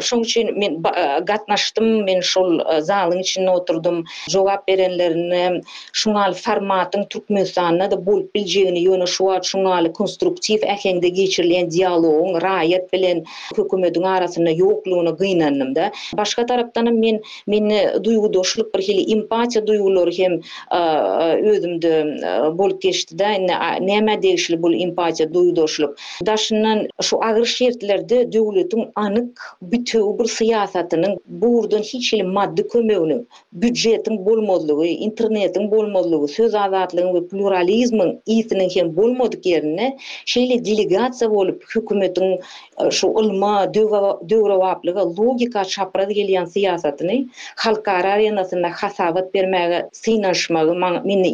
Şun 0.02 0.22
için 0.22 0.60
men 0.60 0.74
e, 0.74 1.20
gatnaştım. 1.20 2.04
Men 2.06 2.20
şul 2.20 2.60
e, 2.60 2.82
zalın 2.82 3.20
için 3.20 3.46
oturdum. 3.48 4.04
Jogap 4.30 4.70
verenlerini 4.70 5.62
şunal 5.94 6.34
formatın 6.34 7.06
Türk 7.10 7.30
müsanına 7.30 7.92
da 7.92 8.06
bol 8.06 8.24
bilgiyini 8.36 8.84
yonu 8.84 9.08
şuat 9.08 9.46
şunal 9.46 9.94
konstruktif 9.94 10.60
ähende 10.64 11.08
geçirilen 11.08 11.72
diyalogu 11.72 12.39
raýat 12.44 12.88
bilen 12.94 13.20
hökümetiň 13.58 14.06
arasynda 14.16 14.54
ýokluguna 14.56 15.14
gynanym 15.20 15.74
da. 15.78 15.90
Başga 16.18 16.46
tarapdan 16.52 16.90
men 17.00 17.20
meni 17.48 17.76
e, 17.76 18.00
duýgudoşluk 18.06 18.70
bir 18.76 18.84
hili 18.88 19.04
empatiýa 19.16 19.62
duýgulary 19.68 20.18
hem 20.22 20.36
e, 20.40 20.78
e, 20.78 20.80
özümde 21.54 22.52
bol 22.60 22.76
geçdi 22.86 23.20
da. 23.20 23.30
näme 23.90 24.16
degişli 24.22 24.62
bu 24.62 24.72
empatiýa 24.72 25.32
duýgudoşluk? 25.34 25.98
Daşyndan 26.26 26.88
şu 27.02 27.22
agyr 27.24 27.46
şertlerde 27.46 28.24
döwletiň 28.36 28.88
anyk 28.96 29.32
bütün 29.62 30.20
bir 30.20 30.24
syýasatynyň 30.26 31.18
buurdan 31.28 31.80
hiç 31.82 32.14
hili 32.14 32.24
maddi 32.24 32.68
kömegini, 32.68 33.18
büdjetiň 33.62 34.16
bolmazlygy, 34.26 34.92
internetiň 35.08 35.72
bolmazlygy, 35.72 36.28
söz 36.28 36.56
azatlygy 36.56 37.12
we 37.14 37.22
pluralizmiň 37.32 38.10
hem 38.80 38.96
bolmadyk 38.96 39.44
ýerine 39.46 39.88
şeýle 40.34 40.58
delegasiýa 40.68 41.30
bolup 41.34 41.64
hökümetiň 41.76 42.29
E, 42.88 42.92
şu 42.92 43.08
ulma 43.08 43.74
döwre 44.30 44.54
waplyga 44.64 45.04
logika 45.20 45.64
çapraga 45.74 46.12
gelýän 46.20 46.48
siýasatyny 46.56 47.18
halkara 47.64 48.10
arenasynda 48.18 48.70
hasabat 48.82 49.34
bermäge 49.34 49.80
synaşmagy 50.04 50.74
meni 51.10 51.30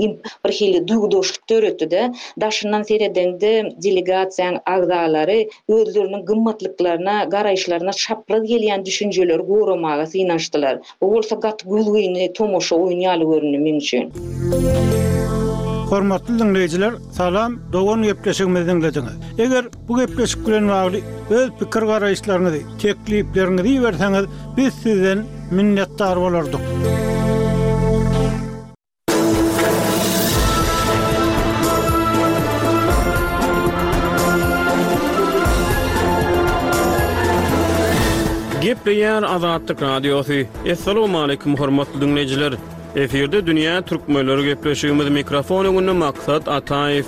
bir 0.45 0.51
hili 0.61 0.79
duýgudoşluk 0.89 1.43
töretdi 1.47 1.87
de 1.91 2.01
daşyndan 2.41 2.83
seredende 2.89 3.51
delegasiýanyň 3.87 4.57
agdalary 4.75 5.41
özlerini 5.69 6.19
gymmatlyklaryna 6.29 7.15
garaýşlaryna 7.35 7.93
çapraz 8.05 8.43
gelýän 8.51 8.85
düşünjeler 8.85 9.39
goramagy 9.51 10.05
synaşdylar. 10.15 10.75
Bu 11.01 11.13
bolsa 11.13 11.35
gat 11.35 11.59
gülgüni 11.69 12.33
tomoşa 12.33 12.75
oýnaly 12.75 13.25
görnüm 13.33 13.65
üçin. 13.75 14.05
Hormatly 15.89 16.39
dinleyijiler, 16.39 16.93
salam, 17.11 17.57
dogon 17.73 18.03
gepleşigimizi 18.03 18.67
dinlediňiz. 18.67 19.13
Eger 19.37 19.65
bu 19.87 19.97
gepleşik 19.99 20.47
bilen 20.47 20.67
bagly 20.69 21.03
öz 21.29 21.49
pikir 21.59 21.81
garaýyşlaryňyzy, 21.89 22.61
teklipleriňizi 22.81 23.83
berseňiz, 23.85 24.25
biz 24.57 24.73
sizden 24.73 25.19
minnetdar 25.51 26.15
bolardyk. 26.17 26.61
Gepleýän 38.63 39.25
Azatlyk 39.25 39.81
radiosu. 39.81 40.33
Assalamu 40.71 41.17
alaykum, 41.23 41.55
hormatly 41.57 42.01
dinleyijiler. 42.01 42.53
Efirde 42.95 43.47
dünya 43.47 43.81
türkmenleri 43.81 44.45
gepleşigimiz 44.45 45.09
mikrofonu 45.09 45.79
gündem 45.79 45.95
maksat 45.95 46.47
Ataev. 46.47 47.03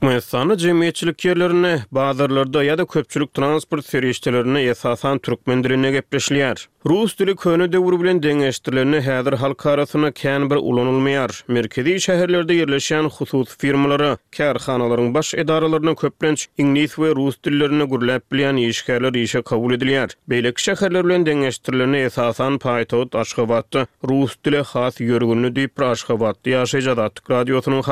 Türkmen 0.00 0.56
cemiyetçilik 0.56 1.24
yerlerini, 1.24 1.78
bazılarda 1.92 2.64
ya 2.64 2.78
da 2.78 2.84
köpçülük 2.86 3.34
transport 3.34 3.86
seri 3.86 4.68
esasan 4.68 5.18
Türkmen 5.18 5.64
diline 5.64 5.90
gepleşliyar. 5.92 6.68
Rus 6.86 7.18
dili 7.18 7.36
köyünü 7.36 7.72
de 7.72 7.78
bilen 8.00 8.22
dengeştirlerini 8.22 9.00
hedir 9.00 9.32
halka 9.32 9.70
arasına 9.70 10.08
kən 10.08 10.50
bir 10.50 10.54
ulanulmayar. 10.56 11.44
Merkezi 11.48 12.00
şehirlerde 12.00 12.54
yerleşen 12.54 13.02
husus 13.04 13.58
firmaları, 13.58 14.16
kərxanaların 14.32 15.14
baş 15.14 15.34
edaralarına 15.34 15.94
köplenç, 15.94 16.46
ingiliz 16.58 16.98
ve 16.98 17.14
rus 17.16 17.36
dillerini 17.44 17.84
gürlap 17.90 18.22
bilyan 18.32 18.56
işkerler 18.56 19.12
işe 19.14 19.42
kabul 19.42 19.74
ediliyar. 19.74 20.10
Beylik 20.30 20.58
şehirler 20.58 21.04
bilen 21.06 21.92
esasan 21.92 22.58
paytaut 22.58 23.14
aşkavatı, 23.14 23.86
rus 24.08 24.34
dili 24.44 24.62
khas 24.62 25.00
yörgünlü 25.00 25.56
deyip 25.56 25.76
prashkavatı, 25.76 26.50
yaşayy, 26.50 26.84
yaşayy, 26.84 27.10
yaşayy, 27.50 27.82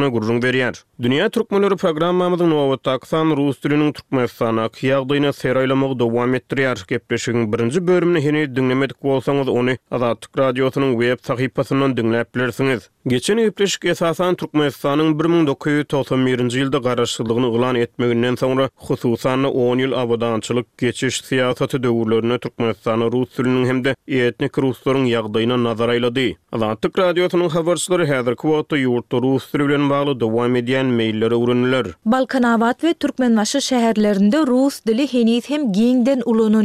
yaşayy, 0.00 0.46
yaşayy, 0.46 0.72
Dünya 1.02 1.28
türkmenleri 1.34 1.76
programmamyzyň 1.76 2.50
nowatda 2.54 2.92
aksan 2.96 3.30
rus 3.36 3.56
diliniň 3.64 3.88
türkmen 3.92 4.26
sanyna 4.30 4.68
kiyagdyna 4.68 5.32
seraylamak 5.32 5.96
dowam 5.98 6.34
etdirýär. 6.34 6.84
Gepleşigiň 6.88 7.52
birinji 7.52 7.86
bölümini 7.86 8.24
hene 8.24 8.56
dinlemedik 8.56 9.02
bolsaňyz, 9.02 9.48
ony 9.48 9.76
Azat 9.90 10.26
radiosynyň 10.38 10.92
web 11.00 11.18
sahypasynyň 11.24 11.96
dinläp 11.96 12.34
bilersiňiz. 12.34 12.86
Geçen 13.06 13.36
ýetleşik 13.36 13.84
esasan 13.90 14.34
türkmen 14.38 14.68
sanynyň 14.68 15.18
1991-nji 15.18 16.60
ýylda 16.62 16.78
garaşdyrylýan 16.86 17.48
ýylan 17.50 17.80
etmeginden 17.82 18.34
soňra, 18.36 18.68
hususan 18.74 19.44
10 19.44 19.78
ýyl 19.82 19.96
awadançylyk 20.04 20.66
geçiş 20.78 21.18
siýasaty 21.26 21.82
döwürlerine 21.82 22.38
türkmen 22.38 22.72
sanyny 22.82 23.10
rus 23.12 23.34
diliniň 23.38 23.66
hem-de 23.72 23.96
etnik 24.06 24.54
russlaryň 24.58 25.10
ýagdaýyna 25.16 25.58
nazar 25.64 25.88
aýlady. 25.96 26.36
Azat 26.52 26.86
radiosynyň 26.98 27.50
habarçylary 27.58 28.06
häzirki 28.06 28.52
wagtda 28.54 28.78
ýurtda 28.86 29.22
rus 29.26 29.50
dilini 29.54 29.90
bagly 29.90 30.20
dowam 30.20 30.54
edýän 30.56 30.91
meyllere 30.92 31.34
urunlar. 31.34 31.86
Balkanavat 32.06 32.84
ve 32.84 32.94
Türkmenbaşı 32.94 33.62
şehirlerinde 33.62 34.38
Rus 34.46 34.80
dili 34.86 35.12
heniz 35.12 35.50
hem 35.50 35.72
giyinden 35.72 36.22
ulanılıyor. 36.24 36.62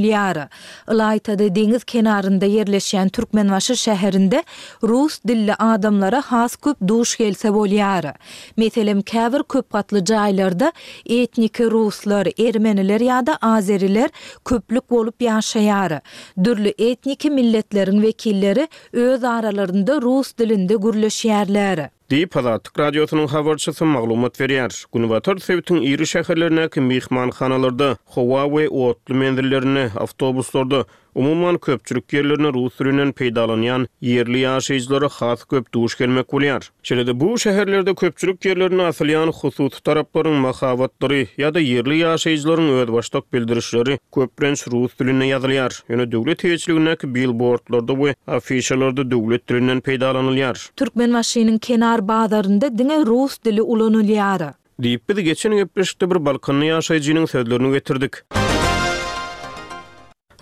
Ilaytada 0.92 1.56
deniz 1.56 1.84
kenarında 1.84 2.46
yerleşen 2.46 3.10
Türkmenbaşı 3.10 3.78
şehirinde 3.78 4.44
Rus 4.84 5.20
dilli 5.28 5.56
adamlara 5.56 6.22
has 6.26 6.56
köp 6.56 6.78
duş 6.88 7.16
gelse 7.18 7.48
bolýar. 7.48 8.14
Meselem 8.58 9.00
käbir 9.00 9.44
köp 9.44 9.72
gatly 9.72 9.98
jaýlarda 9.98 10.72
etniki 11.06 11.64
Ruslar, 11.72 12.28
Ermeniler 12.48 13.02
ya 13.02 13.26
da 13.28 13.38
Azeriler 13.42 14.10
köplük 14.46 14.90
bolup 14.90 15.22
yaşayar. 15.22 16.00
Dürlü 16.44 16.74
etniki 16.78 17.30
milletlerin 17.30 18.02
vekilleri 18.02 18.68
öz 18.94 19.24
aralarında 19.24 20.02
Rus 20.02 20.38
dilinde 20.38 20.74
gürleşýärler. 20.74 21.90
Di 22.10 22.28
Pazat 22.34 22.70
Radiosunun 22.80 23.28
haberçisi 23.28 23.84
maglumat 23.88 24.38
berýär. 24.42 24.72
Günwator 24.96 25.40
sewtin 25.44 25.82
ýyry 25.84 26.06
şäherlerine 26.14 26.68
kimi 26.72 26.88
mehmanxanalarda 26.94 27.90
Huawei 28.14 28.70
otly 28.84 29.14
mendirlerini, 29.24 29.84
awtobuslarda 30.06 30.86
Umumman 31.18 31.58
köpçülük 31.58 32.14
yerlerine 32.14 32.54
Rus 32.54 32.76
sürünen 32.76 33.12
peydalanyan 33.12 33.88
yerli 34.02 34.40
yaşayıcılara 34.40 35.08
has 35.10 35.44
köp 35.44 35.74
duş 35.74 35.98
gelmek 35.98 36.32
bulyar. 36.32 36.72
Şerede 36.84 37.20
bu 37.20 37.38
şehirlerde 37.40 37.96
köpçülük 37.96 38.46
yerlerine 38.46 38.84
asılyan 38.84 39.28
husus 39.28 39.80
tarapların 39.82 40.34
mahavatları 40.34 41.28
ya 41.38 41.54
da 41.54 41.60
yerli 41.60 41.98
yaşayıcıların 41.98 42.70
öz 42.80 42.94
baştak 42.94 43.34
bildirişleri 43.34 44.00
köprenç 44.16 44.68
Rus 44.68 44.98
sürününe 44.98 45.28
yazılyar. 45.28 45.84
Yöne 45.90 46.12
devlet 46.12 46.44
heçilgünek 46.44 47.04
billboardlarda 47.04 48.04
ve 48.06 48.16
afişalarda 48.28 49.12
devlet 49.12 49.50
dilinden 49.50 49.82
peydalanılyar. 49.82 50.70
Türkmen 50.76 51.10
maşinin 51.12 51.58
kenar 51.58 52.08
bağlarında 52.08 52.78
dine 52.78 53.06
Rus 53.06 53.38
dili 53.46 53.62
ulanılyar. 53.62 54.42
Deyip 54.80 55.10
bir 55.10 55.18
geçen 55.18 55.52
bir 55.52 56.26
Balkanlı 56.26 56.66
yaşayıcının 56.66 57.26
sözlerini 57.26 57.74
getirdik. 57.74 58.12
Müzik 58.36 58.47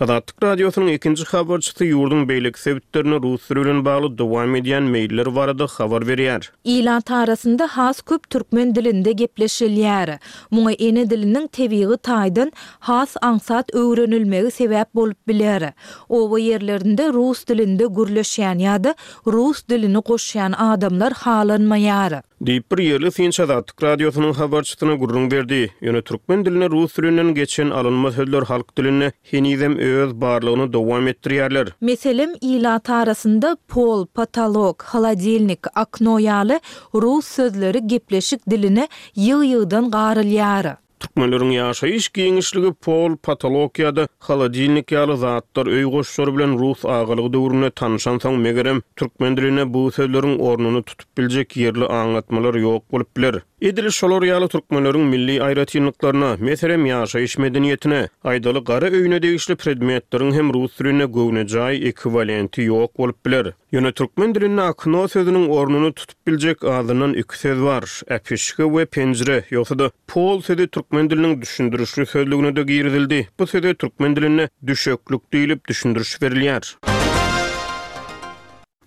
Azatlyk 0.00 0.60
ikinci 0.60 0.94
ikinji 0.94 1.24
habarçysy 1.30 1.84
ýurdun 1.88 2.26
beýlik 2.28 2.58
sebitlerini 2.58 3.16
rus 3.24 3.42
sürülen 3.48 3.78
bagly 3.84 4.10
dowam 4.18 4.56
edýän 4.58 4.82
meýiller 4.94 5.30
barada 5.36 5.66
habar 5.78 6.02
berýär. 6.10 6.48
Ilan 6.64 7.00
tarasynda 7.00 7.66
has 7.76 8.00
köp 8.10 8.28
türkmen 8.30 8.74
dilinde 8.76 9.10
gepleşilýär. 9.22 10.12
Muňa 10.52 10.72
ene 10.88 11.06
diliniň 11.10 11.48
tebigi 11.56 11.96
taýdan 12.10 12.52
has 12.90 13.16
aňsat 13.30 13.72
öwrenilmegi 13.84 14.50
sebäp 14.58 14.92
bolup 14.94 15.16
biler. 15.28 15.72
Owa 16.10 16.38
yerlerinde 16.44 17.08
rus 17.16 17.46
dilinde 17.48 17.84
gürleşýän 17.84 18.58
ýa 18.68 18.94
rus 19.26 19.64
dilini 19.68 19.98
goşýan 20.12 20.52
adamlar 20.72 21.12
halanmaýar. 21.12 22.20
Deyip 22.40 22.72
bir 22.72 22.78
yerli 22.82 23.10
fiyin 23.10 23.30
çadatik 23.30 23.82
radyosunun 23.82 24.32
habarçısına 24.32 24.94
gurrun 24.94 25.30
verdi. 25.30 25.70
Yöne 25.80 26.02
Türkmen 26.02 26.44
diline 26.44 26.70
Rus 26.70 26.96
dilinden 26.96 27.34
geçen 27.34 27.70
alınma 27.70 28.12
sözler 28.12 28.42
halk 28.42 28.76
diline 28.76 29.12
henizem 29.22 29.78
öz 29.78 30.14
barlığını 30.14 30.72
devam 30.72 31.08
ettiriyerler. 31.08 31.68
Meselim 31.80 32.30
ilata 32.40 32.94
arasında 32.94 33.56
pol, 33.68 34.06
patolog, 34.06 34.82
haladilnik, 34.82 35.60
aknoyalı 35.74 36.60
Rus 36.94 37.26
sözleri 37.26 37.86
gepleşik 37.86 38.50
diline 38.50 38.88
yıl 39.16 39.42
yıldan 39.44 39.90
garyarı. 39.90 40.76
tykmalaryň 41.06 41.50
ýaşaýyş 41.54 42.06
giňişligi 42.16 42.70
pol 42.84 43.12
patologiýada 43.26 44.06
holodilnik 44.26 44.90
ýaly 44.94 45.16
zatlar 45.22 45.66
öý 45.68 45.84
goşşary 45.94 46.32
bilen 46.36 46.58
ruh 46.58 46.84
agalygy 46.84 47.32
döwrüne 47.32 47.70
tanışan 47.70 48.16
soň 48.24 48.36
megerem 48.46 48.80
türkmen 48.96 49.36
diline 49.36 49.74
bu 49.74 49.90
sözleriň 49.90 50.38
ornuny 50.38 50.82
tutup 50.82 51.08
biljek 51.18 51.56
yerli 51.56 51.84
aňlatmalar 51.84 52.54
ýok 52.54 52.82
bolup 52.92 53.16
biler. 53.16 53.34
Edil 53.62 53.88
şolar 53.90 54.20
ýaly 54.22 54.48
türkmenleriň 54.52 55.04
milli 55.10 55.36
aýratynlyklaryna, 55.42 56.36
meselem 56.44 56.82
ýaşaýyş 56.86 57.38
medeniýetine, 57.40 58.02
aýdaly 58.24 58.60
gara 58.68 58.88
öýüne 58.90 59.22
degişli 59.22 59.54
predmetleriň 59.56 60.32
hem 60.34 60.50
ruh 60.54 60.68
diline 60.78 61.04
gowne 61.04 61.40
ekwivalenti 61.88 62.68
ýok 62.68 62.90
bolup 62.98 63.24
biler. 63.26 63.52
Ýöne 63.72 63.92
türkmen 63.92 64.34
diline 64.34 64.62
akno 64.62 65.08
sözüniň 65.08 65.48
ornuny 65.48 65.92
tutup 65.92 66.18
biljek 66.26 66.64
adynyň 66.64 67.14
iki 67.18 67.38
söz 67.38 67.62
bar: 67.62 67.84
"Äpişki" 68.16 68.62
we 68.72 68.84
"penjire" 68.84 69.38
ýa-da 69.50 69.90
"pol" 70.06 70.40
sözi 70.40 70.66
türk 70.68 70.92
türkmen 70.96 71.10
dilinin 71.18 71.42
düşündürüşlük 71.42 72.10
sözlüğüne 72.10 72.56
de 72.56 72.62
girildi. 72.62 73.28
Bu 73.38 73.46
sözde 73.46 73.74
türkmen 73.74 74.16
diline 74.16 74.48
düşöklük 74.66 75.32
diyilip 75.32 75.68
düşündürüş 75.68 76.12
berilýär. 76.16 76.74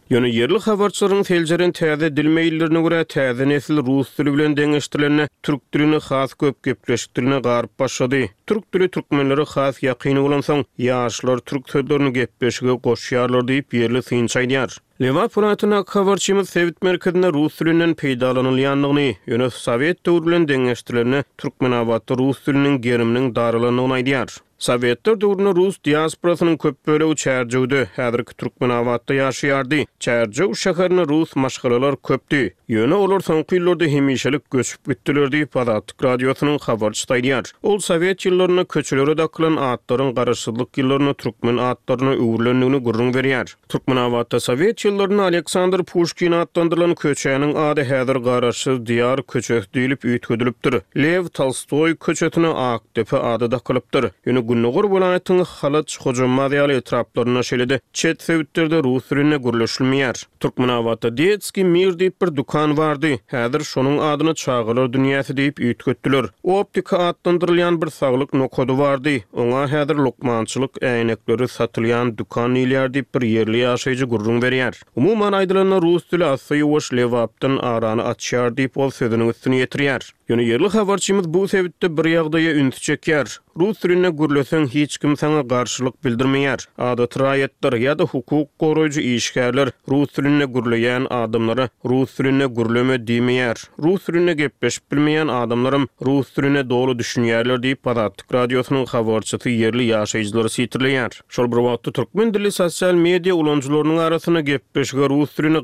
Yönü 0.09 0.27
yerli 0.29 0.59
havarçıların 0.59 1.23
felcerin 1.23 1.71
tazı 1.71 2.17
dil 2.17 2.25
meyillerine 2.25 2.81
göre 2.81 3.03
tazı 3.05 3.49
nesil 3.49 3.77
ruh 3.77 4.05
sülü 4.07 4.33
bilen 4.33 4.57
deneştirilene 4.57 5.27
Türk 5.43 5.73
dilini 5.73 5.99
khas 5.99 6.33
köp 6.33 6.63
köpleşik 6.63 7.15
diline 7.17 7.39
garip 7.39 7.79
başladı. 7.79 8.17
Türk 8.47 8.73
dili 8.73 8.87
türkmenleri 8.91 9.45
khas 9.45 9.83
yakini 9.83 10.19
olansan 10.19 10.65
yaşlar 10.77 11.37
Türk 11.37 11.75
yerli 11.75 11.89
Levat 15.01 15.31
Fıratına 15.31 15.83
Kavarçımız 15.83 16.49
Sevit 16.49 16.81
Merkezi'nde 16.81 17.33
Rus 17.33 17.59
dilinden 17.59 17.93
peydalanılıyanlığını, 17.93 19.13
Yunus 19.27 19.53
Sovyet 19.53 20.05
dönemlerinden 20.05 20.47
dengeştirilen 20.47 21.23
Türkmen 21.37 21.71
Rus 22.17 22.47
dilinin 22.47 22.81
gerimliğinin 22.81 23.35
darılığını 23.35 23.83
onaylıyor. 23.83 24.37
Sovetler 24.59 25.19
durunu 25.19 25.55
Rus 25.55 25.83
diasporasının 25.83 26.57
köp 26.57 26.87
bölü 26.87 27.03
u 27.03 27.15
çerjuwdy. 27.15 27.83
Häzirki 27.95 28.33
türkmen 28.37 28.69
awatda 28.69 29.13
ýaşaýardy. 29.15 29.79
u 30.45 30.55
şäherini 30.57 31.03
rus 31.11 31.35
maşgalalar 31.35 31.95
köpdi. 32.07 32.55
Ýöne 32.69 32.93
olar 32.93 33.19
soňky 33.19 33.53
ýyllarda 33.59 33.87
hemişelik 33.93 34.51
göçüp 34.55 34.85
gitdiler 34.89 35.27
diýip 35.35 35.59
Azad 35.61 35.89
radiosynyň 36.03 36.59
habarçy 36.65 37.05
taýdyar. 37.13 37.51
Ol 37.63 37.79
Sovet 37.79 38.25
ýyllaryna 38.25 38.65
köçülere 38.65 39.15
dakylan 39.17 39.55
atların 39.55 40.11
garaşsyzlyk 40.15 40.77
ýyllaryna 40.81 41.13
türkmen 41.23 41.55
aýtlaryna 41.69 42.13
öwrülenligini 42.25 42.77
gurrun 42.89 43.13
berýär. 43.13 43.55
Türkmen 43.69 43.97
awatda 44.03 44.39
Sovet 44.39 44.83
ýyllaryna 44.85 45.21
Aleksandr 45.29 45.83
Puşkin 45.83 46.31
atlandyrylan 46.31 46.91
köçäniň 46.93 47.55
ady 47.71 47.81
häzir 47.93 48.15
garaşsyz 48.27 48.77
diýar 48.91 49.23
köçek 49.33 49.63
diýilip 49.73 50.03
ýitgedilipdir. 50.13 50.81
Lev 50.97 51.27
Tolstoy 51.27 51.95
köçetini 51.95 52.47
Ak 52.55 52.81
depe 52.95 53.17
da 53.51 53.59
kılıpdyr. 53.59 54.03
Ýöne 54.27 54.48
gunnugur 54.49 54.87
bolanatyn 54.89 55.43
halat 55.45 55.95
hujum 56.03 56.29
maryaly 56.31 56.75
etraplaryna 56.81 57.43
şelidi. 57.43 57.81
Çet 57.93 58.23
feyutlarda 58.23 58.79
rus 58.83 59.09
dilini 59.11 59.33
gürleşilmeýär. 59.35 60.25
Türkmenawatda 60.39 61.11
Detski 61.17 61.63
mir 61.65 61.91
diýip 61.99 62.15
bir 62.23 62.35
dukan 62.35 62.73
bardy. 62.77 63.13
Häzir 63.33 63.61
şonuň 63.73 63.97
adyny 64.13 64.33
çağılar 64.35 64.87
dünýäsi 64.95 65.35
diýip 65.39 65.61
ýetgetdiler. 65.67 66.25
Optika 66.43 66.97
atlandyrylýan 67.09 67.77
bir 67.81 67.89
saglyk 67.99 68.33
nokodu 68.33 68.77
bardy. 68.79 69.19
Oňa 69.33 69.67
häzir 69.73 69.97
lukmançylyk 70.07 70.81
äýnekleri 70.91 71.45
satylýan 71.57 72.17
dukan 72.17 72.55
ýerler 72.63 72.89
diýip 72.97 73.13
bir 73.19 73.27
ýerli 73.29 73.61
ýaşajy 73.67 74.05
gurrun 74.15 74.41
berýär. 74.41 74.81
Umumyň 74.95 75.37
aýdylanyna 75.43 75.77
rus 75.85 76.09
dili 76.11 76.25
assy 76.25 76.63
we 76.65 76.81
şlewapdan 76.89 77.57
arany 77.73 78.01
açýar 78.15 78.49
diýip 78.57 78.81
ol 78.85 78.89
sözüni 78.89 79.29
ýetirýär. 79.59 80.09
Ýöne 80.29 80.41
ýerli 80.49 80.69
habarçymyz 80.77 81.29
bu 81.33 81.45
sebäpde 81.53 81.93
bir 81.97 82.05
ýagdaýa 82.17 82.57
ünsi 82.61 82.97
Rusrinne 83.59 84.09
gürlesen 84.09 84.65
hiç 84.67 84.97
kim 84.97 85.17
sana 85.17 85.41
garşılık 85.41 86.05
bildirmeyer. 86.05 86.59
Adı 86.77 87.07
trayetler 87.07 87.73
ya 87.73 87.99
da 87.99 88.03
hukuk 88.03 88.59
koruyucu 88.59 89.01
işgerler 89.01 89.69
rus 89.87 90.09
gürleyen 90.53 91.07
adımları 91.09 91.69
Rusrinne 91.85 92.43
rus 92.43 93.07
diymeyer. 93.07 93.57
Rusrinne 93.83 94.33
gepeş 94.33 94.91
bilmeyen 94.91 95.27
adımlarım 95.27 95.87
Rusrinne 96.05 96.69
doğru 96.69 96.99
düşünyerler 96.99 97.63
deyip 97.63 97.83
Patatik 97.83 98.33
Radyosunun 98.33 98.85
havarçısı 98.85 99.49
yerli 99.49 99.83
yaşayıcıları 99.85 100.49
sitirleyer. 100.49 101.21
Şolbrovatlı 101.29 101.91
Türkmen 101.91 102.33
dili 102.33 102.51
sosyal 102.51 102.93
medya 102.93 103.33
uloncularının 103.35 103.97
arasını 103.97 104.41
gepeş 104.41 104.91
gepeş 104.91 104.91
gepeş 104.91 104.99
gepeş 104.99 105.09
gepeş 105.09 105.31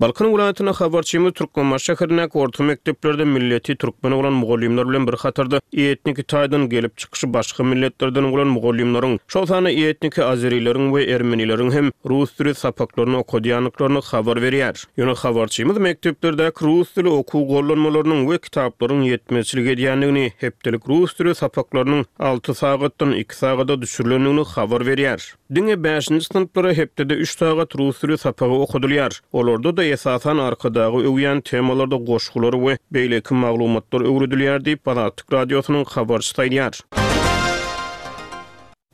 Balkan 0.01 0.27
ulanytyna 0.29 0.71
xabarçymyz 0.73 1.33
Türkmenbaş 1.33 1.87
şähärine 1.89 2.29
orta 2.33 2.63
mekteplerde 2.63 3.23
milleti 3.25 3.75
türkmen 3.75 4.11
bolan 4.17 4.33
moğullylar 4.33 4.89
bilen 4.89 5.07
bir 5.07 5.13
xatırda 5.13 5.61
etniki 5.73 6.21
taýdan 6.21 6.67
gelip 6.73 6.97
çykyşy 6.97 7.27
başga 7.33 7.63
milletlerden 7.63 8.27
gelen 8.33 8.47
moğullylaryň 8.53 9.19
şol 9.27 9.45
sany 9.45 9.89
etniki 9.89 10.21
Azeriýläriniň 10.21 10.89
we 10.97 11.11
Ermeniýläriniň 11.15 11.71
hem 11.77 11.87
rus 12.09 12.39
dili 12.39 12.53
sapaklaryny 12.55 13.17
okadýanlaryny 13.23 14.05
habar 14.11 14.37
berýär. 14.45 14.85
Ýuny 14.97 15.15
habarçymyz 15.25 15.77
mekteplerde 15.77 16.51
rus 16.61 16.95
dili 16.97 17.09
okuw 17.09 17.47
gorlanylmalaryny 17.53 18.21
we 18.29 18.37
kitaplaryň 18.37 19.01
ýetmezçilige 19.13 19.77
degänligini 19.77 20.31
hepdelik 20.37 20.87
rus 20.89 21.19
dili 21.19 21.35
sapaklarynyň 21.35 22.05
6 22.19 22.53
sagatdan 22.55 23.11
2 23.11 23.35
sagatda 23.35 23.73
düşürlenýändigini 23.81 24.45
habar 24.53 24.81
berýär. 24.81 25.33
Dünge 25.55 25.73
5-nji 25.75 26.21
sinyplara 26.21 26.73
hepdede 26.73 27.15
3 27.25 27.37
sagat 27.37 27.75
rus 27.75 27.99
tili 28.01 28.17
sapagy 28.17 28.51
okudylýar. 28.55 29.15
Olarda 29.39 29.71
da 29.77 29.83
esasan 29.93 30.37
arkadagy 30.43 31.05
öwýän 31.07 31.39
temalarda 31.47 31.95
goşgulary 32.09 32.59
we 32.65 32.75
beýleki 32.97 33.33
maglumatlar 33.45 34.01
öwredilýär 34.11 34.59
diýip 34.67 34.83
Panatik 34.83 35.31
radiosynyň 35.37 35.85
habarçysy 35.89 36.49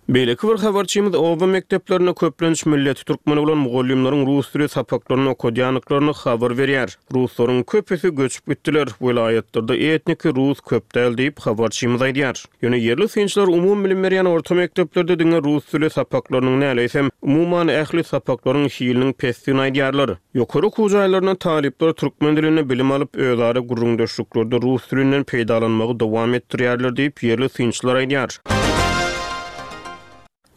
Beýleki 0.10 0.48
bir 0.48 0.60
habarçymyz 0.60 1.16
Owa 1.16 1.46
mekteplerine 1.46 2.14
köplenç 2.14 2.66
milleti 2.66 3.06
türkmen 3.06 3.38
bilen 3.46 3.58
mugallimleriň 3.58 4.28
rus 4.28 4.54
dili 4.54 4.70
sapaklaryny 4.70 5.28
okadyanyklaryny 5.30 6.14
habar 6.14 6.52
berýär. 6.52 6.92
köpesi 7.10 7.64
köpüsi 7.66 8.16
göçüp 8.16 8.48
gitdiler. 8.48 8.88
Vilayetlerde 9.02 9.94
etniki 9.94 10.36
rus 10.36 10.62
köp 10.62 10.96
däl 10.96 11.18
diýip 11.18 11.40
habarçymyz 11.42 12.02
aýdýar. 12.02 12.46
Ýöne 12.64 12.78
yerli 12.78 13.10
sinçler 13.10 13.44
umum 13.48 13.84
bilen 13.86 13.98
berýän 14.04 14.28
orta 14.28 14.56
mekteplerde 14.56 15.14
diňe 15.20 15.40
rus 15.44 15.64
dili 15.74 15.90
sapaklarynyň 15.90 16.60
näleýsem, 16.62 17.10
umumany 17.22 17.72
ähli 17.72 18.04
sapaklaryň 18.04 18.66
şiýilini 18.78 19.14
pesdiň 19.14 19.56
aýdýarlar. 19.58 20.18
Ýokary 20.36 20.70
kuzaýlaryna 20.78 21.36
talipler 21.36 21.94
türkmen 21.94 22.36
dilini 22.38 22.70
bilim 22.70 22.92
alyp 22.92 23.16
öýlary 23.16 23.60
gurrundaşlyklarda 23.68 24.56
rus 24.62 24.92
dilinden 24.92 25.24
peýdalanmagy 25.24 26.00
dowam 26.00 26.36
etdirýärler 26.36 26.96
diýip 27.02 27.24
yerli 27.26 27.50
sinçler 27.50 27.96
aýdýar. 28.04 28.63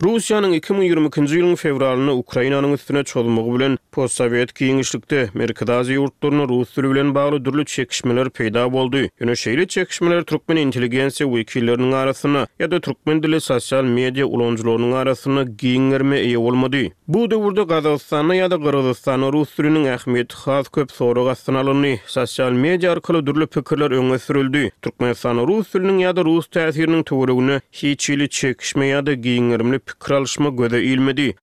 Rusiýanyň 0.05 0.59
2020-nji 0.61 1.39
ýylyň 1.41 1.55
fevralyny 1.57 2.13
Ukrainanyň 2.23 2.75
üstüne 2.77 3.01
çolmagy 3.09 3.49
bilen 3.55 3.77
postsovet 3.97 4.51
giňişlikde 4.59 5.21
merkezdäki 5.35 5.95
ýurtlaryny 5.95 6.45
rus 6.51 6.75
tili 6.75 6.91
bilen 6.91 7.15
bagly 7.15 7.39
dürli 7.45 7.65
çekişmeler 7.65 8.29
peýda 8.29 8.67
boldy. 8.73 9.09
Ýöne 9.21 9.37
şeýle 9.45 9.65
çekişmeler 9.67 10.23
türkmen 10.23 10.57
inteligensiýa 10.61 11.31
wekilleriniň 11.37 11.93
arasyna 11.95 12.47
ýa-da 12.61 12.81
türkmen 12.81 13.23
dili 13.23 13.41
sosial 13.41 13.85
media 13.85 14.27
ulanjylarynyň 14.27 14.93
arasyna 14.95 15.43
giňerme 15.43 16.19
eýe 16.21 16.41
bolmady. 16.45 16.93
Bu 17.09 17.31
döwürde 17.31 17.63
Gazagystanyň 17.65 18.37
ýa-da 18.43 18.57
Gürgistanyň 18.67 19.33
rus 19.33 19.57
tiliniň 19.57 19.87
ähmiýeti 19.97 20.35
has 20.45 20.69
köp 20.69 20.93
sorag 20.93 21.29
astyna 21.33 21.61
alyny. 21.65 22.01
Sosial 22.07 22.51
media 22.53 22.93
arkaly 22.93 23.25
dürli 23.27 23.47
pikirler 23.47 23.91
öňe 23.97 24.19
sürildi. 24.19 24.71
Türkmenistanyň 24.85 25.49
rus 25.49 25.73
tiliniň 25.73 25.99
ýa-da 26.05 26.21
rus 26.29 26.47
täsiriniň 26.53 27.03
töwereginde 27.09 27.61
hiç 27.73 28.11
ýyly 28.11 28.29
çekişme 28.29 28.85
ýa-da 28.93 29.15
giňerme 29.17 29.81
pikir 29.87 30.11
alışma 30.11 30.49
göde 30.51 30.83
ilmedi. 30.83 31.37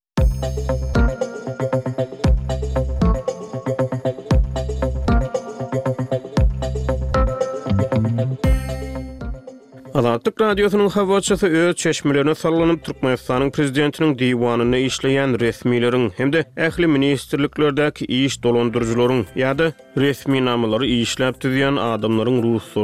Türk 10.25 10.41
radyosunun 10.41 10.89
havaçası 10.89 11.47
öz 11.47 11.75
çeşmelerine 11.75 12.35
salınıp 12.35 12.85
Türkmenistanın 12.85 13.51
prezidentinin 13.51 14.19
divanını 14.19 14.77
işleyen 14.77 15.39
resmiylerin 15.39 16.11
hem 16.17 16.33
de 16.33 16.45
ähli 16.57 16.87
ministrliklerdeki 16.87 18.05
iş 18.05 18.35
dolandyryjylaryň 18.35 19.23
ýa-da 19.35 19.71
resmi 19.97 20.45
namlary 20.45 21.01
işläp 21.01 21.33
adamların 21.33 21.77
adamlaryň 21.77 22.43
rus 22.53 22.75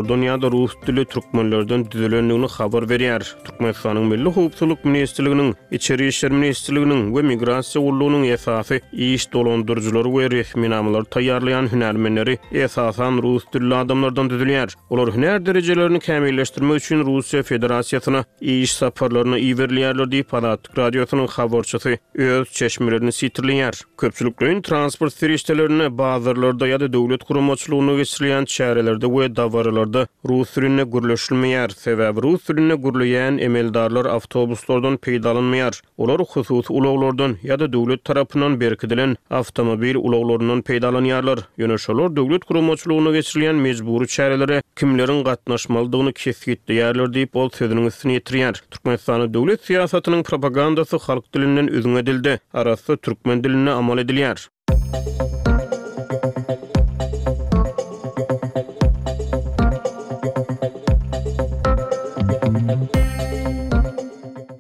da 0.42 0.52
rus 0.52 0.74
dili 0.88 1.06
türkmenlerden 1.06 1.92
düzülenligi 1.92 2.48
habar 2.54 2.84
berýär. 2.84 3.22
Türkmenistanyň 3.48 4.04
Milli 4.08 4.30
howpsuzlyk 4.30 4.86
ministrliginiň 4.86 5.54
İçeri 5.72 6.08
işleri 6.08 6.34
ministrliginiň 6.34 7.06
we 7.14 7.22
Migrasiýa 7.36 7.80
bölüminiň 7.84 8.34
esasy 8.34 8.76
iş 8.94 9.34
dolandyryjylary 9.34 10.12
we 10.22 10.38
resmi 10.38 10.70
namlary 10.70 11.04
taýarlayan 11.04 11.68
hünärmenleri 11.72 12.38
esasan 12.52 13.14
rus 13.24 13.44
dili 13.54 13.76
adamlardan 13.76 14.30
düzülýär. 14.30 14.74
Olar 14.90 15.10
hünär 15.10 15.46
derejelerini 15.46 15.98
kämilleşdirmek 16.00 16.76
üçin 16.80 17.09
Russiýa 17.16 17.44
Federasiýasyna 17.48 18.24
iş 18.54 18.72
saparlaryny 18.78 19.40
iýerleýärler 19.46 20.10
diýip 20.12 20.30
Panatyk 20.32 20.78
radiosynyň 20.78 21.28
habarçysy 21.36 21.96
öz 22.14 22.52
çeşmelerini 22.60 23.10
sitirleýär. 23.12 23.80
Köpçülükleýin 23.98 24.62
transport 24.68 25.16
ferişdelerini 25.20 25.88
bazarlarda 25.98 26.68
ýa-da 26.68 26.90
döwlet 26.94 27.24
gurumçylygyny 27.28 28.00
geçirýän 28.02 28.48
şäherlerde 28.58 29.08
we 29.18 29.28
dawarlarda 29.36 30.06
rus 30.30 30.54
tilini 30.54 30.82
gürleşilmeýär. 30.96 31.72
Sebäb 31.86 32.22
rus 32.26 32.44
tilini 32.44 32.74
gürleýän 32.86 33.42
emeldarlar 33.42 34.06
awtobuslardan 34.06 34.96
peýdalanmaýar. 34.98 35.82
Olar 35.98 36.22
hususy 36.22 36.74
ulaglardan 36.74 37.38
ýa-da 37.44 37.72
döwlet 37.74 38.06
tarapynyň 38.06 38.60
berkidilen 38.62 39.18
awtomobil 39.30 39.96
ulaglarynyň 39.96 40.62
peýdalanýarlar. 40.70 41.40
Ýöneşler 41.60 42.16
döwlet 42.16 42.48
gurumçylygyny 42.48 43.10
geçirýän 43.20 43.56
mejburi 43.66 44.08
şäherlere 44.18 44.64
kimlerin 44.76 45.24
gatnaşmalydygyny 45.24 46.14
kesgitdi 46.14 46.74
ýerler. 46.80 46.99
ýerler 47.00 47.12
diýip 47.16 47.30
bol 47.36 47.50
söýdüniň 47.54 47.86
üstüne 47.88 48.16
ýetirýär. 48.18 48.60
Türkmenistanyň 48.74 49.30
döwlet 49.34 49.64
siýasatynyň 49.64 50.24
propagandasy 50.28 50.98
halk 51.08 51.26
dilinden 51.34 51.70
özüňe 51.72 52.00
edildi. 52.04 52.40
arasy 52.54 52.98
türkmen 52.98 53.44
diline 53.44 53.72
amal 53.72 54.00
edilýär. 54.04 54.48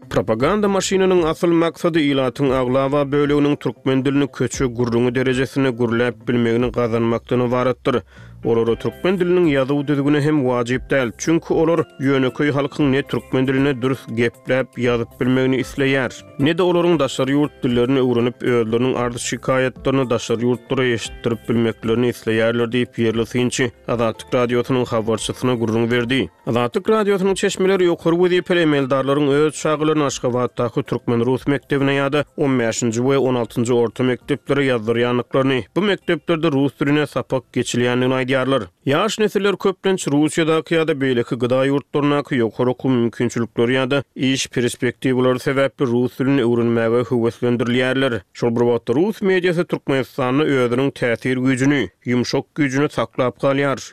Propaganda 0.09 0.67
maşinanyň 0.67 1.23
asyl 1.31 1.49
maksady 1.63 1.99
ýylatyň 2.11 2.53
aglawa 2.61 3.03
bölüginiň 3.11 3.55
türkmen 3.59 4.05
dilini 4.05 4.27
köçü 4.27 4.65
gurrunyň 4.67 5.15
derejesine 5.15 5.69
gurlap 5.69 6.23
bilmegini 6.27 6.71
gazanmakdan 6.71 7.47
ibaretdir. 7.47 8.03
Olor 8.43 8.75
türkmen 8.75 9.19
dilinin 9.19 9.45
yazyw 9.45 9.87
düzgüne 9.87 10.21
hem 10.21 10.41
wajyp 10.43 10.89
däl, 10.89 11.11
çünki 11.17 11.53
olor 11.53 11.79
ýöneköý 11.99 12.51
halkyň 12.51 12.91
ne 12.91 13.01
türkmen 13.01 13.47
diline 13.47 13.81
durus 13.81 13.99
gepläp 14.15 14.67
ýazyp 14.77 15.07
bilmegini 15.19 15.55
isleýär. 15.57 16.11
Ne 16.39 16.57
de 16.57 16.63
olorun 16.63 16.99
daşary 16.99 17.31
ýurt 17.31 17.49
dillerini 17.63 17.99
öwrenip 17.99 18.35
öýlerini 18.43 18.95
ardy 18.97 19.17
şikayetlerini 19.19 20.09
daşary 20.09 20.43
ýurtlara 20.43 20.83
eşitdirip 20.93 21.49
bilmeklerini 21.49 22.09
isleýärler 22.09 22.71
diýip 22.71 22.97
ýerli 22.99 23.25
synçy 23.25 23.67
Azatlyk 23.87 24.33
radiosynyň 24.33 24.85
habarçysyna 24.85 25.55
gurrun 25.55 25.91
berdi. 25.91 26.29
Azatlyk 26.47 26.89
radiosynyň 26.89 27.35
çeşmeleri 27.35 27.87
ýokur 27.89 28.15
we 28.15 28.29
diýip 28.35 28.53
emeldarlaryň 28.63 29.27
öz 29.29 29.53
şaýgylaryna 29.53 30.05
aşga 30.05 30.81
türkmen 30.81 31.25
rus 31.25 31.47
mektebine 31.47 31.91
ýady 31.91 32.23
15-nji 32.37 32.93
we 33.01 33.15
16-njy 33.17 33.73
orta 33.73 34.03
mektepleri 34.03 34.67
ýazdyryanlyklaryny. 34.67 35.63
Bu 35.75 35.81
mektepde 35.81 36.51
rus 36.51 36.79
diline 36.79 37.07
sapak 37.07 37.43
geçilýändigini 37.53 38.28
ýarlar. 38.29 38.67
Ýaş 38.85 39.17
nesiller 39.23 39.55
köpden 39.63 39.97
Russiýada 40.13 40.57
ýa-da 40.75 40.95
beýleki 41.03 41.37
gyda 41.43 41.61
ýurtlaryna 41.69 42.19
ýokary 42.39 42.73
mümkinçilikleri 42.95 43.77
ýa-da 43.79 44.01
iş 44.29 44.45
perspektiwleri 44.57 45.41
sebäpli 45.45 45.89
rus 45.93 46.17
diline 46.19 46.45
öwrenmäge 46.45 47.01
höweslendirilýärler. 47.11 48.19
Şol 48.33 48.53
bir 48.59 48.67
wagtda 48.71 48.97
rus 48.99 49.23
mediýasy 49.31 49.65
Türkmenistanyň 49.73 50.55
özüniň 50.65 50.93
täsir 51.01 51.41
gücünü, 51.49 51.81
ýumşak 52.05 52.45
gücünü 52.55 52.89
saklap 52.89 53.39
galýar. 53.39 53.91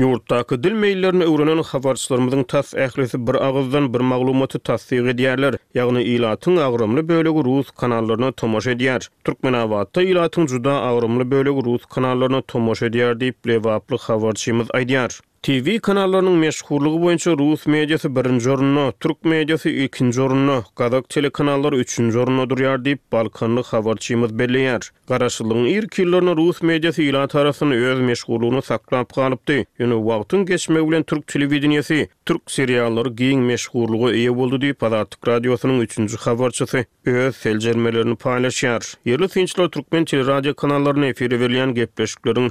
Yurtdaki 0.00 0.56
dil 0.64 0.76
meýillerini 0.82 1.26
öwrenen 1.28 1.58
habarçylarymyzyň 1.70 2.44
tas 2.52 2.70
ählisi 2.84 3.20
bir 3.30 3.36
ağızdan 3.48 3.88
bir 3.96 4.04
maglumaty 4.12 4.60
tasdiq 4.68 5.10
edýärler, 5.12 5.58
ýagny 5.80 6.04
ilatyň 6.12 6.60
agrymly 6.68 7.04
bölegi 7.10 7.44
rus 7.48 7.72
kanallaryna 7.82 8.32
tomoş 8.44 8.70
edýär. 8.74 9.08
Türkmenawatda 9.30 10.02
ilatın 10.14 10.46
juda 10.54 10.78
agrymly 10.92 11.28
bölegi 11.34 11.64
rus 11.68 11.86
kanallaryna 11.98 12.42
tomoş 12.54 12.82
edýär 12.90 13.20
diýip 13.24 13.50
lewaply 13.52 14.00
habarçymyz 14.06 14.72
aýdýar. 14.80 15.18
TV 15.42 15.78
kanallarının 15.80 16.32
meşhurluğu 16.32 17.02
boyunca 17.02 17.32
Rus 17.32 17.66
medyası 17.66 18.16
birinci 18.16 18.50
orunu, 18.50 18.92
Türk 19.00 19.24
medyası 19.24 19.68
ikinci 19.68 20.20
orunu, 20.22 20.64
Kazak 20.74 21.08
telekanallar 21.08 21.72
üçüncü 21.72 22.18
orunu 22.18 22.50
duruyor 22.50 22.84
deyip 22.84 23.12
Balkanlı 23.12 23.62
havarçimiz 23.62 24.38
belliyer. 24.38 24.80
Karaşılığın 25.08 25.64
ilk 25.64 25.98
yıllarını 25.98 26.36
Rus 26.36 26.62
medyası 26.62 27.02
ilat 27.02 27.34
arasını 27.34 27.74
öz 27.74 28.00
meşhurluğunu 28.00 28.62
saklap 28.62 29.14
kalıptı. 29.14 29.64
Yönü 29.78 29.94
vaktın 30.06 30.46
geçme 30.46 30.80
ulen 30.80 31.02
Türk 31.02 31.26
televidiniyesi, 31.26 32.08
Türk 32.26 32.50
seriyalları 32.50 33.08
giyin 33.10 33.40
meşhurluğu 33.40 34.14
iyi 34.14 34.36
buldu 34.36 34.60
deyip 34.60 34.78
Pazartık 34.78 35.28
radyosunun 35.28 35.80
üçüncü 35.80 36.16
havarçısı 36.16 36.84
öz 37.06 37.36
selcermelerini 37.36 38.16
paylaşıyar. 38.16 38.94
Yerli 39.04 39.28
sinçler 39.28 39.68
Türkmen 39.68 40.04
teleradyo 40.04 40.54
kanallarına 40.54 41.06
efiri 41.06 41.40
verilen 41.40 41.74
gepleşiklerin 41.74 42.50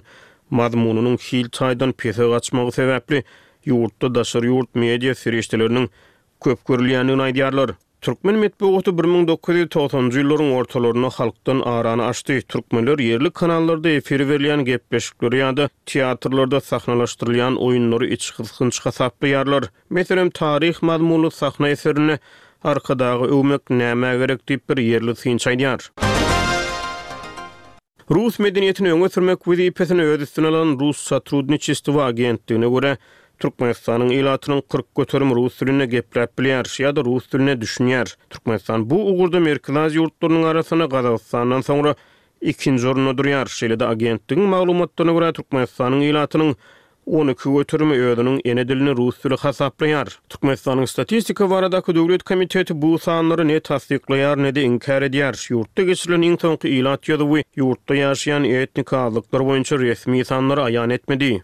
mazmununun 0.50 1.18
hil 1.32 1.50
çaydan 1.50 1.92
pese 1.92 2.28
gaçmağı 2.28 2.66
ýurtda 2.68 3.24
yurtta 3.66 4.16
daşır 4.16 4.44
yurt 4.44 4.76
medya 4.76 5.16
sirişdilerinin 5.16 5.90
köp 6.44 6.60
görülýänini 6.70 7.22
aýdýarlar. 7.26 7.72
Türkmen 8.06 8.36
medeniýeti 8.36 8.90
1990-njy 8.90 10.20
ýyllaryň 10.22 10.52
ortalaryna 10.60 11.10
halkdan 11.18 11.60
aýrany 11.74 12.04
açdy. 12.06 12.40
Türkmenler 12.42 13.00
yerli 13.00 13.32
kanallarda 13.32 13.90
efir 13.90 14.20
berilýän 14.30 14.64
gepleşikleri 14.70 15.36
ýa-da 15.44 15.70
teatrlarda 15.86 16.58
sahnalaşdyrylýan 16.72 17.56
oýunlary 17.68 18.10
içki 18.16 18.44
gysgyn 18.44 18.70
çykasap 18.70 19.24
ýarlar. 19.24 19.70
Meselem 19.90 20.30
taryh 20.30 20.82
mazmunly 20.82 21.32
sahna 21.32 21.70
eserini 21.70 22.20
arkadagy 22.64 23.28
öwmek 23.28 23.70
näme 23.70 24.18
gerek 24.24 24.42
diýip 24.48 24.66
bir 24.70 24.78
yerli 24.88 25.12
synçaýdyar. 25.26 25.92
Rus 28.10 28.40
medeniýetini 28.42 28.90
öňe 28.90 29.08
sürmek 29.14 29.44
we 29.46 29.54
ýetipesini 29.54 30.02
öwredýän 30.02 30.46
alan 30.50 30.70
Rus 30.82 30.98
satrudnyçystwa 31.10 32.08
agentligine 32.10 32.70
görä 32.76 32.96
Türkmenistanyň 33.38 34.14
ýylatynyň 34.16 34.64
40 34.66 34.88
göterim 34.98 35.30
rus 35.38 35.60
diline 35.60 35.86
gepläp 35.92 36.34
bilýär, 36.40 36.66
ýa-da 36.66 37.04
rus 37.06 37.30
diline 37.32 37.54
düşünýär. 37.62 38.16
Türkmenistan 38.34 38.90
bu 38.90 38.98
ugurda 39.12 39.40
merkezi 39.40 40.02
ýurtlarynyň 40.02 40.46
arasyna 40.56 40.88
Gazagystandan 40.96 41.62
soňra 41.70 41.94
ikinji 42.42 42.94
nji 42.98 43.14
durýar. 43.22 43.46
Şeýle-de 43.60 43.86
agentligiň 43.94 44.48
maglumatlaryna 44.56 45.14
görä 45.20 45.30
Türkmenistanyň 45.38 46.02
ýylatynyň 46.10 46.56
onu 47.12 47.36
kügötürme 47.36 47.96
ödünün 47.98 48.42
ene 48.46 48.68
dilini 48.68 48.98
rus 48.98 49.24
dili 49.24 49.36
hasaplayar. 49.36 50.20
Türkmenistanyň 50.30 50.86
statistika 50.88 51.50
varadakı 51.50 51.96
döwlet 51.96 52.24
komiteti 52.24 52.82
bu 52.82 53.00
sanları 53.00 53.48
ne 53.48 53.60
tasdiklayar 53.60 54.44
ne 54.44 54.56
de 54.56 54.62
inkar 54.62 55.02
ediyar. 55.02 55.48
Yurtta 55.50 55.84
geçirilen 55.84 56.22
en 56.22 56.36
sonki 56.36 56.70
ilat 56.70 57.10
yadavi 57.10 57.44
yurtta 57.56 57.96
etnik 58.46 58.94
ağlıklar 58.94 59.46
boyunca 59.46 59.80
resmi 59.80 60.26
sanları 60.26 60.64
ayan 60.64 60.90
etmedi. 60.90 61.44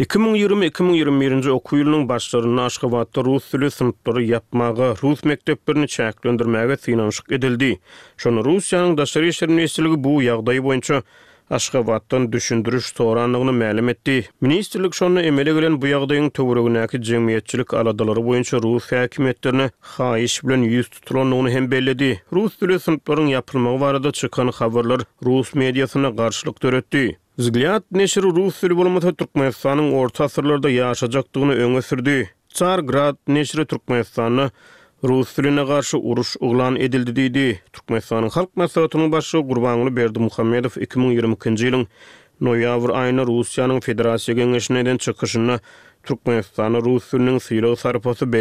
2020-2021-nji 0.00 1.50
okuw 1.50 1.78
ýylynyň 1.82 2.08
başlaryny 2.08 2.60
Aşgabatda 2.64 3.20
rus 3.24 3.52
dili 3.52 3.70
sınyplary 3.70 4.30
ýapmagy, 4.32 4.96
rus 5.02 5.24
mekteplerini 5.24 5.84
çäklendirmäge 5.84 6.76
synanşyk 6.80 7.32
edildi. 7.32 7.78
Şonu 8.16 8.40
Russiýanyň 8.40 8.96
daşary 8.96 9.28
işler 9.28 9.48
ministrligi 9.50 10.04
bu 10.04 10.22
ýagdaý 10.22 10.58
boýunça 10.62 11.02
Aşgabatdan 11.50 12.32
düşündürüş 12.32 12.86
soranlygyny 12.86 13.50
ma'lum 13.50 13.88
etdi. 13.88 14.28
Ministrlik 14.40 14.94
şonu 14.94 15.20
emele 15.22 15.52
gelen 15.54 15.76
bu 15.82 15.86
ýagdaýyň 15.92 16.28
töwregindäki 16.38 17.00
jemgyýetçilik 17.08 17.76
aladalary 17.80 18.22
boýunça 18.28 18.60
Rus 18.62 18.86
häkimetlerini 18.92 19.66
haýyş 19.96 20.34
bilen 20.48 20.62
ýüz 20.70 20.90
tutulanlygyny 20.90 21.50
hem 21.56 21.70
belledi. 21.70 22.10
Rus 22.32 22.58
tili 22.58 22.78
sunuplarynyň 22.78 23.34
ýapylmagy 23.38 23.80
barada 23.80 24.12
çykan 24.12 24.48
habarlar 24.60 25.00
Rus 25.24 25.54
mediasyna 25.54 26.10
garşylyk 26.10 26.60
töretdi. 26.60 27.18
Zgliat 27.38 27.84
neşir 27.92 28.22
Rus 28.22 28.60
tili 28.60 28.76
bolmasa 28.76 29.08
Türkmenistanyň 29.12 29.92
orta 29.94 30.24
asyrlarda 30.24 30.70
ýaşajakdygyny 30.70 31.54
öňe 31.66 31.82
sürdi. 31.82 32.30
Çar 32.48 32.78
grad 32.78 33.16
neşir 33.28 33.64
Türkmenistanyň 33.64 34.50
Rus 35.04 35.34
diline 35.36 35.62
garşy 35.66 35.96
uruş 36.02 36.36
uglan 36.40 36.76
edildi 36.78 37.12
diýdi. 37.16 37.44
Türkmenistanyň 37.74 38.30
halk 38.36 38.52
maslahatynyň 38.56 39.08
başy 39.12 39.38
Gurbanly 39.48 39.90
Berdi 39.96 40.20
Muhammedow 40.22 40.78
2022-nji 40.84 41.66
ýylyň 41.72 41.82
noýabr 42.48 42.94
aýyna 43.00 43.24
Russiýanyň 43.30 43.82
Federasiýa 43.88 44.36
Geňeşine 44.38 44.84
den 44.86 44.96
çykyşyny 45.02 45.58
Türkmenistan'a 46.02 46.78
Rus 46.80 47.04
sülünün 47.04 47.38
sıyla 47.38 47.76
sarıposu 47.76 48.32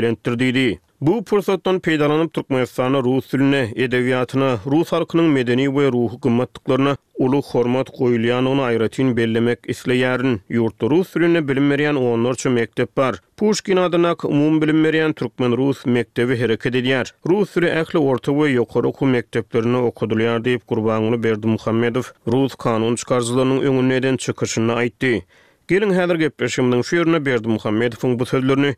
Bu 1.02 1.24
fırsattan 1.26 1.80
peydalanıp 1.80 2.34
Türkmenistan'a 2.34 3.04
Rus 3.04 3.26
sülünü, 3.26 3.68
edeviyatını, 3.76 4.58
Rus 4.66 4.92
halkının 4.92 5.26
medeni 5.26 5.76
ve 5.78 5.88
ruhu 5.92 6.20
kımmatlıklarını 6.22 6.98
ulu 7.18 7.42
hormat 7.42 7.90
koyulayan 7.90 8.46
onu 8.46 8.62
ayratin 8.62 9.18
bellemek 9.18 9.60
isleyerin. 9.68 10.42
Yurtta 10.50 10.90
Rus 10.90 11.10
sülünü 11.10 11.48
bilinmeriyen 11.48 11.96
onlarca 11.96 12.50
mektep 12.52 12.98
var. 12.98 13.16
Pushkin 13.38 13.78
adınak 13.78 14.26
umum 14.26 14.62
bilinmeriyen 14.62 15.14
Türkmen 15.14 15.58
Rus 15.58 15.86
mektebi 15.86 16.42
hareket 16.42 16.76
ediyer. 16.76 17.14
Rus 17.30 17.50
sülü 17.50 17.68
ehli 17.68 18.00
orta 18.00 18.36
ve 18.36 18.50
yokarı 18.50 18.88
oku 18.88 19.06
mekteplerini 19.06 19.78
okudulayar 19.78 20.46
deyip 20.46 20.68
kurbanını 20.68 21.24
berdi 21.24 21.48
Muhammedov. 21.48 22.04
Rus 22.28 22.56
kanun 22.56 22.96
çıkarcılarının 22.96 23.62
önünü 23.62 23.94
eden 23.94 24.18
çıkışını 24.18 24.74
aitti. 24.74 25.26
Gelin 25.72 25.94
häzir 26.00 26.16
gepleşimden 26.16 26.82
şu 26.82 26.96
ýerine 26.96 27.20
berdi 27.26 27.48
Muhammedowyň 27.48 28.20
bu 28.20 28.26
sözlerini 28.26 28.76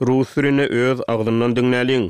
rus 0.00 0.28
diline 0.36 0.66
öz 0.66 0.98
agdyndan 1.08 1.52
dinläliň. 1.56 2.04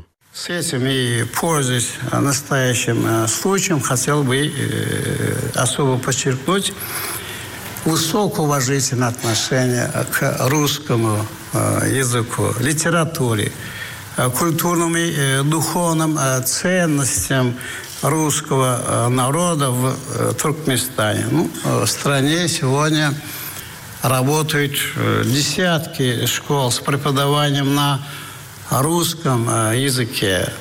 настоящим 2.19 3.81
хотел 3.89 4.19
бы 4.27 4.37
особо 5.65 5.91
подчеркнуть 6.05 6.67
высокоуважительное 7.85 9.07
отношение 9.07 9.85
к 10.15 10.19
русскому 10.53 11.15
языку, 12.03 12.45
литературе, 12.59 13.51
культурным 14.39 14.93
и 14.97 15.07
духовным 15.45 16.13
ценностям 16.45 17.55
русского 18.03 19.07
народа 19.09 19.71
в 19.71 19.81
Туркменистане, 20.41 21.25
ну, 21.31 21.49
в 21.83 21.87
стране 21.87 22.47
сегодня 22.47 23.07
работают 24.03 24.73
э, 24.95 25.23
десятки 25.25 26.25
школ 26.25 26.71
с 26.71 26.79
преподаванием 26.79 27.73
на 27.75 27.99
русском 28.69 29.49
э, 29.49 29.79
языке. 29.83 30.51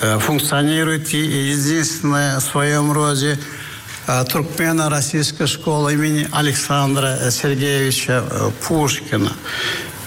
Э, 0.00 0.18
функционирует 0.18 1.08
единственная 1.10 2.38
в 2.40 2.42
своем 2.42 2.92
роде 2.92 3.38
Туркмена 4.32 4.90
Российская 4.90 5.46
школа 5.46 5.90
имени 5.90 6.26
Александра 6.32 7.30
Сергеевича 7.30 8.24
Пушкина. 8.66 9.32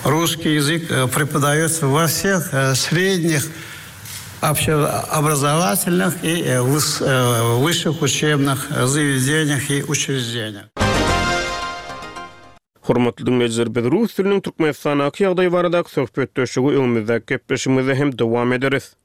Русский 0.03 0.55
язык 0.55 0.87
преподается 1.13 1.87
во 1.87 2.07
всех 2.07 2.43
средних 2.75 3.47
общеобразовательных 4.41 6.13
и 6.23 6.57
высших 6.61 8.01
учебных 8.01 8.67
заведениях 8.85 9.71
и 9.71 9.81
учреждениях. 9.81 10.65
Hormatly 12.89 13.25
dinleyijiler, 13.25 13.75
biz 13.75 13.83
Rus 13.91 14.17
dilinin 14.17 14.41
türkmen 14.45 14.69
efsanasy 14.73 15.23
ýagdaýy 15.25 15.51
barada 15.55 15.81
söhbetdeşigi 15.93 16.75
ömürde 16.81 17.15
gepleşmäge 17.33 17.95
hem 18.01 18.13
dowam 18.23 18.53
ederiz. 18.59 18.95